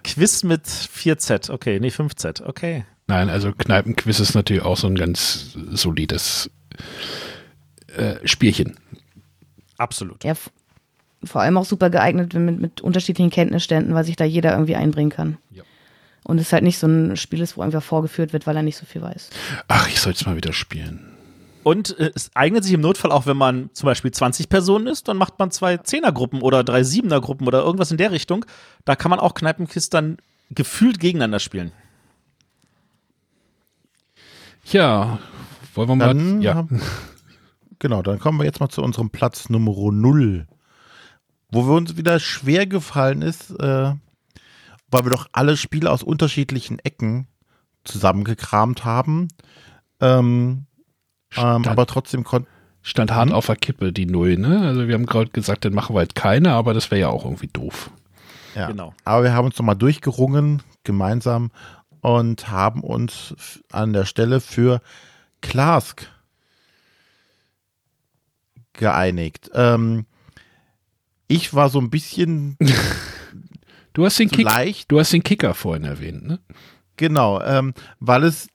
[0.04, 2.86] Quiz mit 4Z, okay, nee, 5Z, okay.
[3.08, 6.50] Nein, also Kneipenquiz ist natürlich auch so ein ganz solides
[7.96, 8.78] äh, Spielchen.
[9.78, 10.24] Absolut.
[10.24, 10.34] Ja,
[11.24, 15.12] vor allem auch super geeignet mit, mit unterschiedlichen Kenntnisständen, weil sich da jeder irgendwie einbringen
[15.12, 15.38] kann.
[15.52, 15.64] Ja.
[16.24, 18.78] Und es halt nicht so ein Spiel ist, wo einfach vorgeführt wird, weil er nicht
[18.78, 19.30] so viel weiß.
[19.68, 21.18] Ach, ich soll es mal wieder spielen.
[21.64, 25.08] Und äh, es eignet sich im Notfall auch, wenn man zum Beispiel 20 Personen ist,
[25.08, 28.46] dann macht man zwei Zehnergruppen oder drei Siebenergruppen oder irgendwas in der Richtung.
[28.86, 30.18] Da kann man auch Kneipenkiss dann
[30.52, 31.72] gefühlt gegeneinander spielen.
[34.66, 35.20] Ja,
[35.74, 36.08] wollen wir mal.
[36.08, 36.68] Dann, ja.
[37.80, 40.46] Genau, dann kommen wir jetzt mal zu unserem Platz Nummer 0
[41.52, 43.94] wo wir uns wieder schwer gefallen ist, äh,
[44.92, 47.28] weil wir doch alle Spiele aus unterschiedlichen Ecken
[47.84, 49.28] zusammengekramt haben.
[50.00, 50.66] Ähm,
[51.36, 52.48] ähm, aber trotzdem konnten.
[52.82, 53.36] Stand hart mhm.
[53.36, 54.62] auf der Kippe, die Null, ne?
[54.62, 57.26] Also wir haben gerade gesagt, dann machen wir halt keine, aber das wäre ja auch
[57.26, 57.92] irgendwie doof.
[58.56, 58.94] Ja, genau.
[59.04, 61.52] Aber wir haben uns nochmal durchgerungen, gemeinsam,
[62.02, 63.36] und haben uns
[63.72, 64.82] an der Stelle für
[65.42, 66.08] Klask
[68.74, 69.52] geeinigt.
[69.54, 70.06] Ähm,
[71.30, 72.58] ich war so ein bisschen.
[73.94, 74.92] du, hast den Kick, leicht.
[74.92, 76.40] du hast den Kicker vorhin erwähnt, ne?
[76.98, 78.50] Genau, ähm, weil es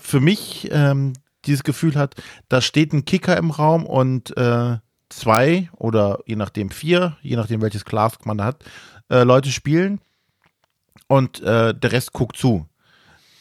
[0.00, 1.14] für mich ähm,
[1.44, 2.14] dieses Gefühl hat,
[2.48, 4.76] da steht ein Kicker im Raum und äh,
[5.08, 8.62] zwei oder je nachdem vier, je nachdem welches Glas man hat,
[9.08, 10.00] äh, Leute spielen
[11.08, 12.66] und äh, der Rest guckt zu.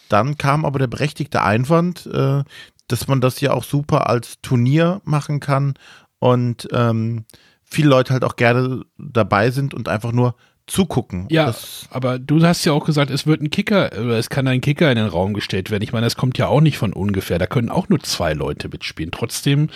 [0.07, 2.43] dann kam aber der berechtigte Einwand, äh,
[2.87, 5.75] dass man das ja auch super als Turnier machen kann
[6.17, 7.25] und ähm,
[7.69, 10.35] viele Leute halt auch gerne dabei sind und einfach nur
[10.67, 11.27] zugucken.
[11.29, 14.47] Ja, das aber du hast ja auch gesagt, es wird ein Kicker, oder es kann
[14.47, 15.83] ein Kicker in den Raum gestellt werden.
[15.83, 17.39] Ich meine, das kommt ja auch nicht von ungefähr.
[17.39, 19.11] Da können auch nur zwei Leute mitspielen.
[19.11, 19.69] Trotzdem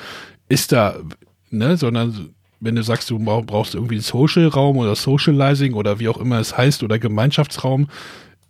[0.49, 0.97] ist da,
[1.49, 2.29] ne, sondern
[2.59, 6.55] wenn du sagst, du brauchst irgendwie einen Social-Raum oder Socializing oder wie auch immer es
[6.55, 7.89] heißt oder Gemeinschaftsraum,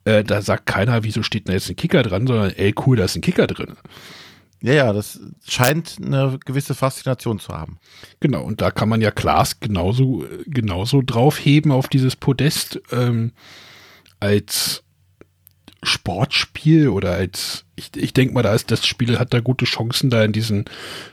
[0.05, 3.05] äh, da sagt keiner, wieso steht da jetzt ein Kicker dran, sondern ey, cool, da
[3.05, 3.75] ist ein Kicker drin.
[4.63, 7.79] Ja, ja, das scheint eine gewisse Faszination zu haben.
[8.21, 13.33] Genau, und da kann man ja Klaas genauso, genauso draufheben auf dieses Podest ähm,
[14.21, 14.85] als
[15.83, 20.09] Sportspiel oder als, ich, ich denke mal, da ist das Spiel hat da gute Chancen,
[20.09, 20.63] da in diesen,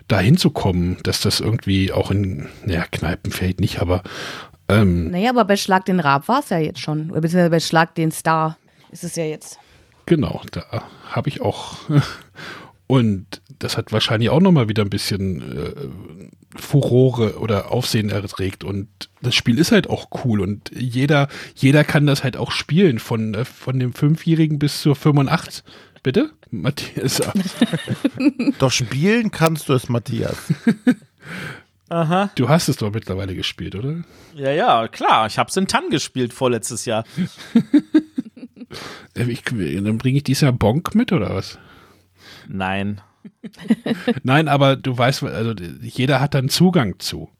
[0.06, 4.04] da hinzukommen, dass das irgendwie auch in, naja, Kneipen fällt nicht, aber
[4.68, 7.10] ähm, Naja, aber bei Schlag den Rab war es ja jetzt schon.
[7.10, 8.58] Oder beziehungsweise bei Schlag den Star
[8.92, 9.58] ist es ja jetzt.
[10.06, 11.78] Genau, da habe ich auch
[12.90, 18.64] und das hat wahrscheinlich auch nochmal wieder ein bisschen äh, Furore oder Aufsehen erregt.
[18.64, 18.88] Und
[19.22, 23.34] das Spiel ist halt auch cool und jeder, jeder kann das halt auch spielen, von,
[23.34, 25.62] äh, von dem Fünfjährigen bis zur 85.
[26.02, 26.32] Bitte?
[26.50, 27.22] Matthias.
[28.58, 30.36] doch spielen kannst du es, Matthias.
[31.90, 32.32] Aha.
[32.34, 34.02] Du hast es doch mittlerweile gespielt, oder?
[34.34, 35.28] Ja, ja, klar.
[35.28, 37.04] Ich habe es in Tann gespielt vorletztes Jahr.
[39.14, 41.56] ich, dann bringe ich dieses Jahr Bonk mit, oder was?
[42.52, 43.00] Nein.
[44.22, 47.30] Nein, aber du weißt, also jeder hat dann Zugang zu.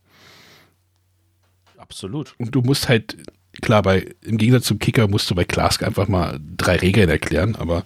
[1.77, 2.35] Absolut.
[2.39, 3.17] Und du musst halt,
[3.61, 7.57] klar, bei, im Gegensatz zum Kicker musst du bei Klask einfach mal drei Regeln erklären,
[7.57, 7.85] aber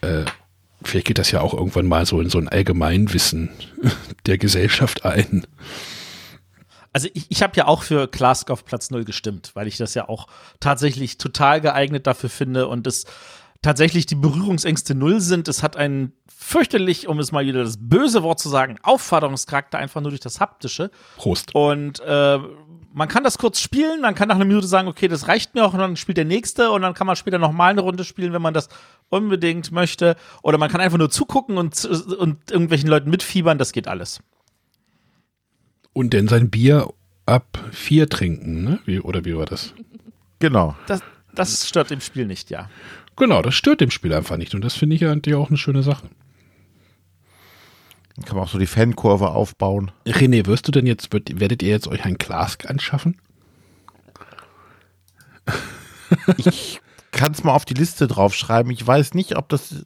[0.00, 0.24] äh,
[0.82, 3.50] vielleicht geht das ja auch irgendwann mal so in so ein Allgemeinwissen
[4.26, 5.46] der Gesellschaft ein.
[6.92, 9.94] Also ich, ich habe ja auch für Klask auf Platz 0 gestimmt, weil ich das
[9.94, 10.26] ja auch
[10.58, 13.06] tatsächlich total geeignet dafür finde und es
[13.62, 15.48] tatsächlich die Berührungsängste null sind.
[15.48, 20.00] Es hat einen fürchterlich, um es mal wieder das böse Wort zu sagen, Aufforderungscharakter einfach
[20.00, 20.90] nur durch das Haptische.
[21.16, 21.54] Prost.
[21.54, 22.38] Und äh,
[22.92, 25.64] man kann das kurz spielen, man kann nach einer Minute sagen, okay, das reicht mir
[25.64, 28.32] auch, und dann spielt der nächste und dann kann man später nochmal eine Runde spielen,
[28.32, 28.68] wenn man das
[29.08, 30.16] unbedingt möchte.
[30.42, 34.20] Oder man kann einfach nur zugucken und, und irgendwelchen Leuten mitfiebern, das geht alles.
[35.92, 36.92] Und denn sein Bier
[37.24, 38.80] ab vier trinken, ne?
[38.84, 39.74] Wie, oder wie war das?
[40.38, 40.74] Genau.
[40.86, 41.00] Das,
[41.34, 42.68] das stört im Spiel nicht, ja.
[43.16, 44.54] Genau, das stört dem Spiel einfach nicht.
[44.54, 46.08] Und das finde ich eigentlich auch eine schöne Sache.
[48.16, 49.90] Dann kann man auch so die Fankurve aufbauen.
[50.06, 53.20] René, wirst du denn jetzt, wird, werdet ihr jetzt euch ein Glask anschaffen?
[56.36, 58.70] ich kann es mal auf die Liste draufschreiben.
[58.72, 59.84] Ich weiß nicht, ob das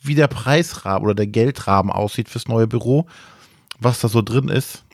[0.00, 3.06] wie der Preisrahmen oder der Geldrahmen aussieht fürs neue Büro,
[3.78, 4.84] was da so drin ist.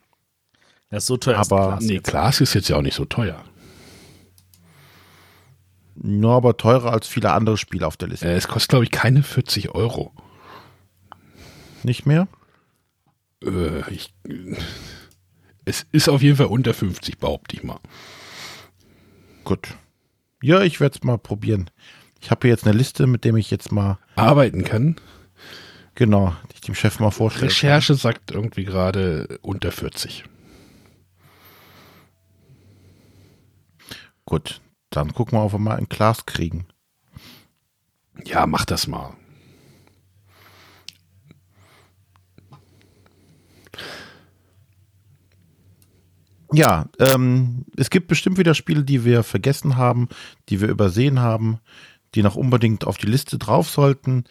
[0.90, 3.42] Ja, so teuer Aber ist nee, Glas ist jetzt ja auch nicht so teuer.
[6.00, 8.28] Nur aber teurer als viele andere Spiele auf der Liste.
[8.28, 10.12] Äh, es kostet, glaube ich, keine 40 Euro.
[11.82, 12.28] Nicht mehr?
[13.42, 14.14] Äh, ich,
[15.64, 17.80] es ist auf jeden Fall unter 50, behaupte ich mal.
[19.42, 19.68] Gut.
[20.40, 21.68] Ja, ich werde es mal probieren.
[22.20, 24.96] Ich habe hier jetzt eine Liste, mit dem ich jetzt mal arbeiten kann.
[25.96, 27.46] Genau, die ich dem Chef mal vorstelle.
[27.46, 30.24] Recherche sagt irgendwie gerade unter 40.
[34.24, 34.60] Gut,
[34.98, 36.66] dann gucken wir, ob wir mal ein Glas kriegen.
[38.24, 39.14] Ja, mach das mal.
[46.52, 50.08] Ja, ähm, es gibt bestimmt wieder Spiele, die wir vergessen haben,
[50.48, 51.58] die wir übersehen haben,
[52.14, 54.24] die noch unbedingt auf die Liste drauf sollten.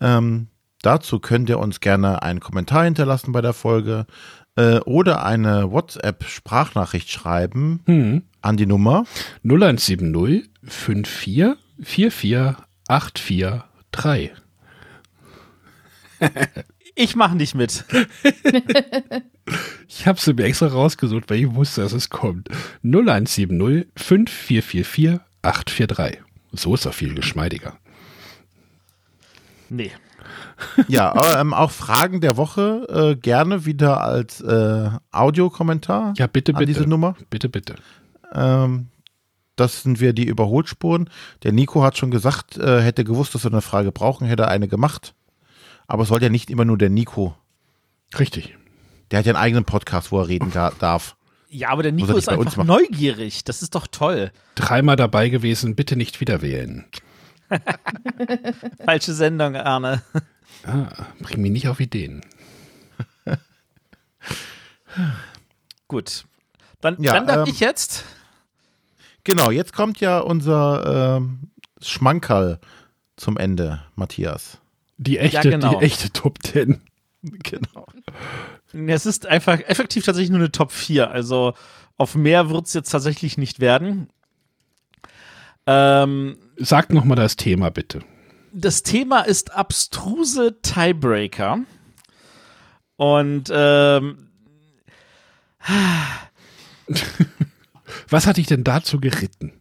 [0.00, 0.48] Ähm,
[0.82, 4.06] dazu könnt ihr uns gerne einen Kommentar hinterlassen bei der Folge
[4.56, 8.22] äh, oder eine WhatsApp-Sprachnachricht schreiben hm.
[8.40, 9.04] an die Nummer
[9.44, 12.56] 0170 54 44
[12.88, 14.32] 843.
[16.94, 17.84] ich mache nicht mit.
[19.88, 22.48] ich habe sie mir extra rausgesucht, weil ich wusste, dass es kommt.
[22.82, 26.20] 0170 5444 843.
[26.52, 27.78] So ist er viel geschmeidiger.
[29.68, 29.90] Nee.
[30.88, 36.14] Ja, ähm, auch Fragen der Woche äh, gerne wieder als äh, Audiokommentar.
[36.16, 36.66] Ja, bitte, bitte.
[36.66, 37.16] diese Nummer.
[37.30, 37.76] Bitte, bitte.
[38.32, 38.88] Ähm,
[39.56, 41.08] das sind wir die Überholspuren.
[41.42, 44.48] Der Nico hat schon gesagt, äh, hätte gewusst, dass wir eine Frage brauchen, hätte er
[44.48, 45.14] eine gemacht.
[45.86, 47.36] Aber es soll ja nicht immer nur der Nico.
[48.18, 48.56] Richtig.
[49.10, 51.16] Der hat ja einen eigenen Podcast, wo er reden darf.
[51.48, 53.44] Ja, aber der Nico ist einfach neugierig.
[53.44, 54.32] Das ist doch toll.
[54.56, 56.86] Dreimal dabei gewesen, bitte nicht wieder wählen.
[58.84, 60.02] Falsche Sendung, Arne.
[60.64, 60.88] Ah,
[61.20, 62.22] bring mich nicht auf Ideen.
[65.88, 66.24] Gut.
[66.80, 68.04] Dann, ja, dann darf ähm, ich jetzt.
[69.24, 72.60] Genau, jetzt kommt ja unser äh, Schmankerl
[73.16, 74.58] zum Ende, Matthias.
[74.98, 75.78] Die echte, ja, genau.
[75.78, 76.80] die echte Top 10.
[77.42, 77.86] Genau.
[78.74, 81.10] Es ist einfach effektiv tatsächlich nur eine Top 4.
[81.10, 81.54] Also
[81.96, 84.10] auf mehr wird es jetzt tatsächlich nicht werden.
[85.66, 88.00] Ähm, Sag nochmal das Thema bitte.
[88.52, 91.60] Das Thema ist abstruse Tiebreaker.
[92.96, 94.28] Und ähm,
[98.08, 99.52] Was hat dich denn dazu geritten?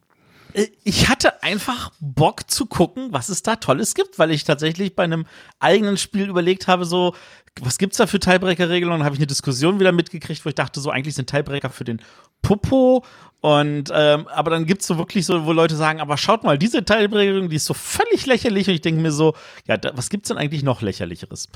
[0.54, 4.96] Äh, ich hatte einfach Bock zu gucken, was es da Tolles gibt, weil ich tatsächlich
[4.96, 5.26] bei einem
[5.60, 7.16] eigenen Spiel überlegt habe, so,
[7.62, 9.00] was gibt's da für Tiebreaker-Regelungen?
[9.00, 11.84] Dann habe ich eine Diskussion wieder mitgekriegt, wo ich dachte, so eigentlich sind Tiebreaker für
[11.84, 12.02] den
[12.42, 13.04] Popo.
[13.44, 16.86] Und ähm, aber dann gibt's so wirklich so, wo Leute sagen, aber schaut mal, diese
[16.86, 18.70] Tiebreaker, die ist so völlig lächerlich.
[18.70, 19.36] Und ich denke mir so,
[19.68, 21.50] ja, da, was gibt's denn eigentlich noch lächerlicheres?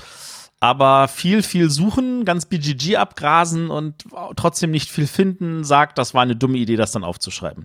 [0.60, 4.04] Aber viel, viel suchen, ganz BGG abgrasen und
[4.36, 7.64] trotzdem nicht viel finden, sagt, das war eine dumme Idee, das dann aufzuschreiben.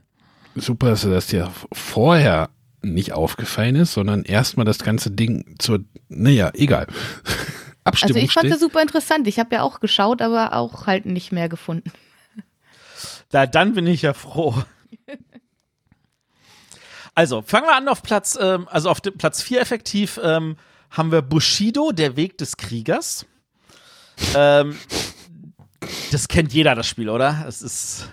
[0.55, 2.49] Super, dass das dir vorher
[2.81, 6.87] nicht aufgefallen ist, sondern erstmal das ganze Ding zur, naja, egal.
[7.83, 9.27] Abstimmung also ich fand das super interessant.
[9.27, 11.91] Ich habe ja auch geschaut, aber auch halt nicht mehr gefunden.
[13.33, 14.55] Da, dann bin ich ja froh.
[17.15, 20.57] Also, fangen wir an auf Platz, ähm, also auf Platz 4 effektiv ähm,
[20.89, 23.27] haben wir Bushido, der Weg des Kriegers.
[24.35, 24.75] ähm,
[26.11, 27.45] das kennt jeder, das Spiel, oder?
[27.47, 28.09] Es ist.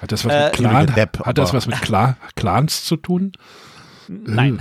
[0.00, 3.32] Hat das was mit, äh, Clan, hat das was mit Clan, Clans zu tun?
[4.08, 4.58] Nein.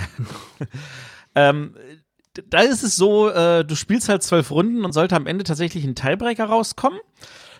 [1.35, 1.73] ähm,
[2.49, 5.85] da ist es so, äh, du spielst halt zwölf Runden und sollte am Ende tatsächlich
[5.85, 6.99] ein Tiebreaker rauskommen.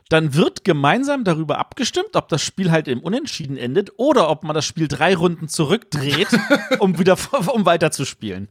[0.09, 4.55] Dann wird gemeinsam darüber abgestimmt, ob das Spiel halt im Unentschieden endet oder ob man
[4.55, 6.27] das Spiel drei Runden zurückdreht,
[6.79, 7.17] um wieder
[7.53, 8.49] um weiterzuspielen.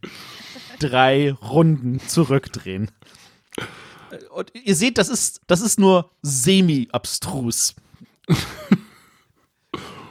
[0.79, 2.89] Drei Runden zurückdrehen.
[4.31, 7.75] Und ihr seht, das ist, das ist nur semi-abstrus.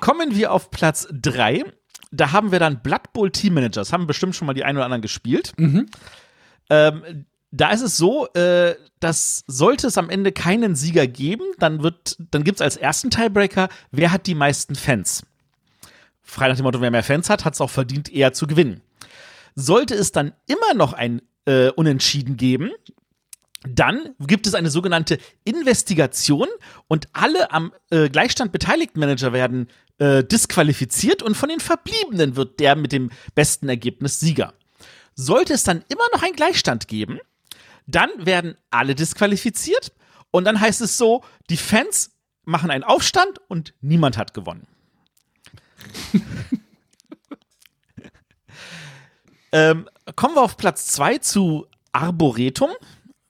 [0.01, 1.65] Kommen wir auf Platz drei
[2.11, 4.85] da haben wir dann Blood Bowl Team Managers, haben bestimmt schon mal die einen oder
[4.85, 5.53] anderen gespielt.
[5.57, 5.87] Mhm.
[6.71, 11.83] Ähm, da ist es so, äh, dass sollte es am Ende keinen Sieger geben, dann
[11.83, 15.23] wird, dann gibt es als ersten Tiebreaker, wer hat die meisten Fans?
[16.23, 18.83] Frei nach dem Motto, wer mehr Fans hat, hat es auch verdient, eher zu gewinnen.
[19.55, 22.71] Sollte es dann immer noch ein äh, Unentschieden geben,
[23.67, 26.49] dann gibt es eine sogenannte Investigation
[26.87, 29.69] und alle am äh, Gleichstand beteiligten Manager werden
[29.99, 34.55] äh, disqualifiziert und von den Verbliebenen wird der mit dem besten Ergebnis Sieger.
[35.15, 37.19] Sollte es dann immer noch einen Gleichstand geben,
[37.89, 39.93] dann werden alle disqualifiziert
[40.30, 42.12] und dann heißt es so, die Fans
[42.45, 44.68] machen einen Aufstand und niemand hat gewonnen.
[49.53, 52.70] ähm, kommen wir auf Platz 2 zu Arboretum.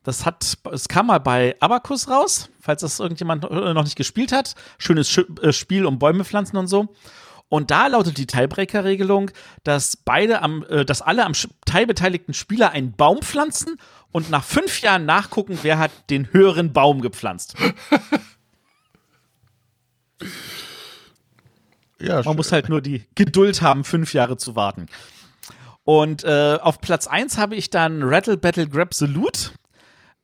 [0.03, 4.55] Das hat, es kam mal bei Abacus raus, falls das irgendjemand noch nicht gespielt hat.
[4.79, 6.89] Schönes äh, Spiel um Bäume pflanzen und so.
[7.49, 9.31] Und da lautet die Teilbreaker-Regelung,
[9.65, 11.33] dass beide am, äh, dass alle am
[11.65, 13.77] teilbeteiligten Spieler einen Baum pflanzen
[14.13, 17.55] und nach fünf Jahren nachgucken, wer hat den höheren Baum gepflanzt.
[22.01, 24.87] ja, Man muss halt nur die Geduld haben, fünf Jahre zu warten.
[25.85, 29.53] Und äh, auf Platz 1 habe ich dann Rattle Battle Grab Salute.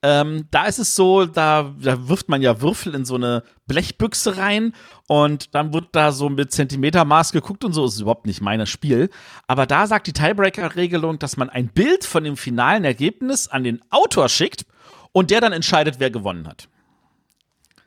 [0.06, 4.36] Ähm, da ist es so, da, da wirft man ja Würfel in so eine Blechbüchse
[4.36, 4.74] rein
[5.08, 7.86] und dann wird da so mit Zentimetermaß geguckt und so.
[7.86, 9.08] Ist überhaupt nicht mein Spiel.
[9.46, 13.80] Aber da sagt die Tiebreaker-Regelung, dass man ein Bild von dem finalen Ergebnis an den
[13.88, 14.66] Autor schickt
[15.12, 16.68] und der dann entscheidet, wer gewonnen hat.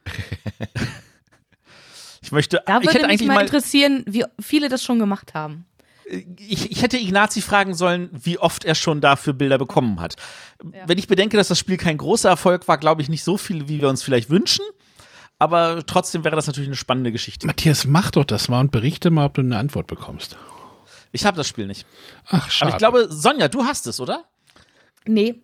[2.23, 2.63] ich möchte.
[2.65, 5.67] Da würde ich hätte mich mal interessieren, wie viele das schon gemacht haben
[6.09, 10.15] ich, ich hätte Ignazi fragen sollen, wie oft er schon dafür Bilder bekommen hat.
[10.63, 10.87] Ja.
[10.87, 13.67] Wenn ich bedenke, dass das Spiel kein großer Erfolg war, glaube ich nicht so viel,
[13.67, 14.65] wie wir uns vielleicht wünschen.
[15.39, 17.45] Aber trotzdem wäre das natürlich eine spannende Geschichte.
[17.45, 20.37] Matthias, mach doch das mal und berichte mal, ob du eine Antwort bekommst.
[21.11, 21.85] Ich habe das Spiel nicht.
[22.27, 22.73] Ach, schade.
[22.73, 24.25] Aber ich glaube, Sonja, du hast es, oder?
[25.05, 25.35] Nee.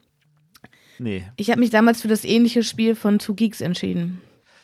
[0.97, 1.25] Nee.
[1.35, 4.21] Ich habe mich damals für das ähnliche Spiel von Two Geeks entschieden.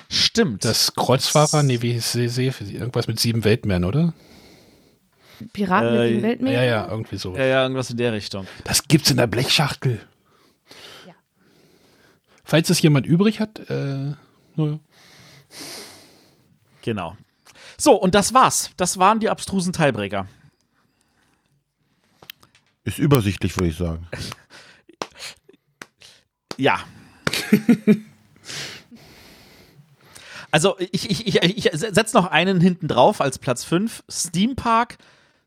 [0.09, 0.65] Stimmt.
[0.65, 4.13] Das Kreuzfahrer, nee, wie ist irgendwas mit sieben Weltmeeren, oder?
[5.53, 6.53] Piraten äh, mit dem Weltmeer?
[6.53, 7.35] Ja, ja, irgendwie so.
[7.35, 8.47] Ja, ja, irgendwas in der Richtung.
[8.63, 9.99] Das gibt's in der Blechschachtel.
[11.07, 11.13] Ja.
[12.43, 14.13] Falls es jemand übrig hat, äh,
[14.55, 14.79] naja.
[16.81, 17.15] Genau.
[17.77, 18.71] So, und das war's.
[18.77, 20.27] Das waren die abstrusen Teilbrecher.
[22.83, 24.07] Ist übersichtlich, würde ich sagen.
[26.57, 26.79] ja.
[30.51, 34.03] also, ich, ich, ich, ich setze noch einen hinten drauf als Platz 5.
[34.09, 34.97] Steam Park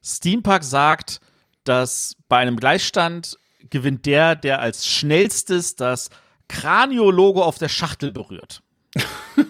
[0.04, 1.20] Steampark sagt,
[1.64, 3.38] dass bei einem Gleichstand
[3.70, 6.10] gewinnt der, der als schnellstes das
[6.48, 8.62] Kranio-Logo auf der Schachtel berührt.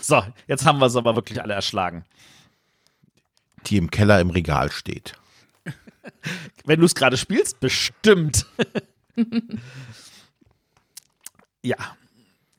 [0.00, 2.04] so, jetzt haben wir es aber wirklich alle erschlagen.
[3.66, 5.14] Die im Keller im Regal steht.
[6.64, 8.46] Wenn du es gerade spielst, bestimmt.
[11.62, 11.76] ja.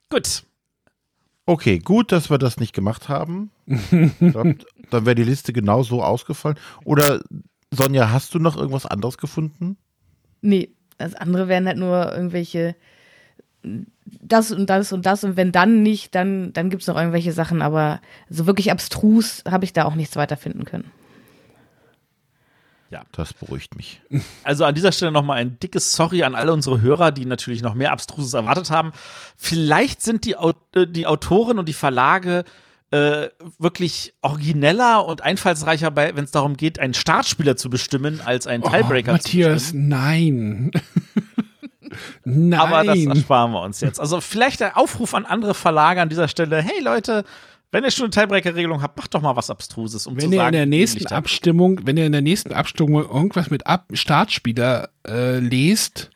[0.09, 0.43] Gut.
[1.45, 3.51] Okay, gut, dass wir das nicht gemacht haben.
[4.19, 4.47] glaub,
[4.89, 6.57] dann wäre die Liste genau so ausgefallen.
[6.83, 7.21] Oder
[7.71, 9.77] Sonja, hast du noch irgendwas anderes gefunden?
[10.41, 12.75] Nee, das andere wären halt nur irgendwelche
[14.03, 17.33] das und das und das und wenn dann nicht, dann, dann gibt es noch irgendwelche
[17.33, 20.91] Sachen, aber so wirklich abstrus habe ich da auch nichts weiter finden können.
[22.89, 23.03] Ja.
[23.11, 24.01] Das beruhigt mich.
[24.43, 27.75] Also an dieser Stelle nochmal ein dickes Sorry an alle unsere Hörer, die natürlich noch
[27.75, 28.93] mehr Abstruses erwartet haben.
[29.37, 30.35] Vielleicht sind die,
[30.73, 32.45] äh, die Autoren und die Verlage
[32.91, 33.29] äh,
[33.59, 38.69] wirklich origineller und einfallsreicher, wenn es darum geht, einen Startspieler zu bestimmen, als einen oh,
[38.69, 39.89] Tiebreaker Matthias, zu bestimmen.
[39.89, 40.71] nein.
[42.23, 42.59] nein.
[42.59, 43.99] Aber das ersparen wir uns jetzt.
[43.99, 46.61] Also vielleicht der Aufruf an andere Verlage an dieser Stelle.
[46.61, 47.25] Hey Leute,
[47.71, 50.45] wenn ihr schon eine Tiebreaker-Regelung habt, macht doch mal was Abstruses, um wenn zu ihr
[50.47, 55.37] in der nächsten Abstimmung, wenn ihr in der nächsten Abstimmung irgendwas mit Ab Startspieler äh,
[55.37, 56.09] lest,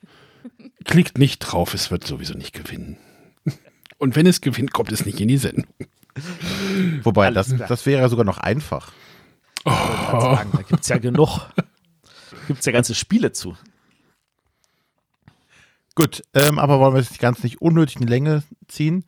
[0.86, 2.97] klickt nicht drauf, es wird sowieso nicht gewinnen.
[3.99, 5.67] Und wenn es gewinnt, kommt es nicht in die Sendung.
[7.03, 8.91] Wobei, das, das wäre sogar noch einfach.
[9.66, 9.72] Oh.
[9.72, 11.47] Sagen, da gibt es ja genug.
[12.47, 13.55] Gibt es ja ganze Spiele zu.
[15.95, 19.05] Gut, ähm, aber wollen wir es ganz nicht unnötig in Länge ziehen,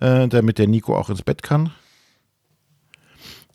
[0.00, 1.72] äh, damit der Nico auch ins Bett kann?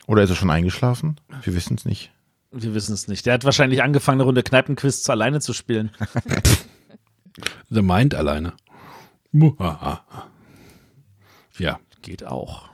[0.07, 1.19] Oder ist er schon eingeschlafen?
[1.43, 2.11] Wir wissen es nicht.
[2.51, 3.25] Wir wissen es nicht.
[3.25, 5.91] Der hat wahrscheinlich angefangen, eine Runde Kneipenquiz alleine zu spielen.
[7.69, 8.53] The Mind alleine.
[11.57, 12.70] Ja, geht auch.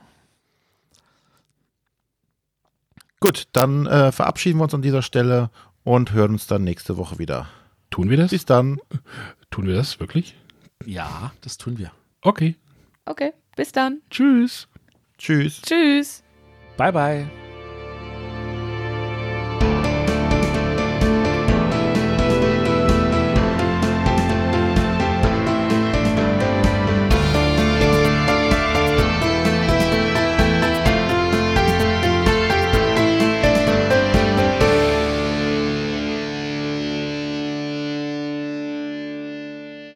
[3.20, 5.50] Gut, dann äh, verabschieden wir uns an dieser Stelle
[5.84, 7.48] und hören uns dann nächste Woche wieder.
[7.90, 8.30] Tun wir das?
[8.30, 8.80] Bis dann.
[9.50, 10.36] Tun wir das wirklich?
[10.84, 11.90] Ja, das tun wir.
[12.22, 12.56] Okay.
[13.06, 14.02] Okay, bis dann.
[14.10, 14.68] Tschüss.
[15.16, 15.62] Tschüss.
[15.62, 16.22] Tschüss.
[16.76, 17.47] Bye, bye.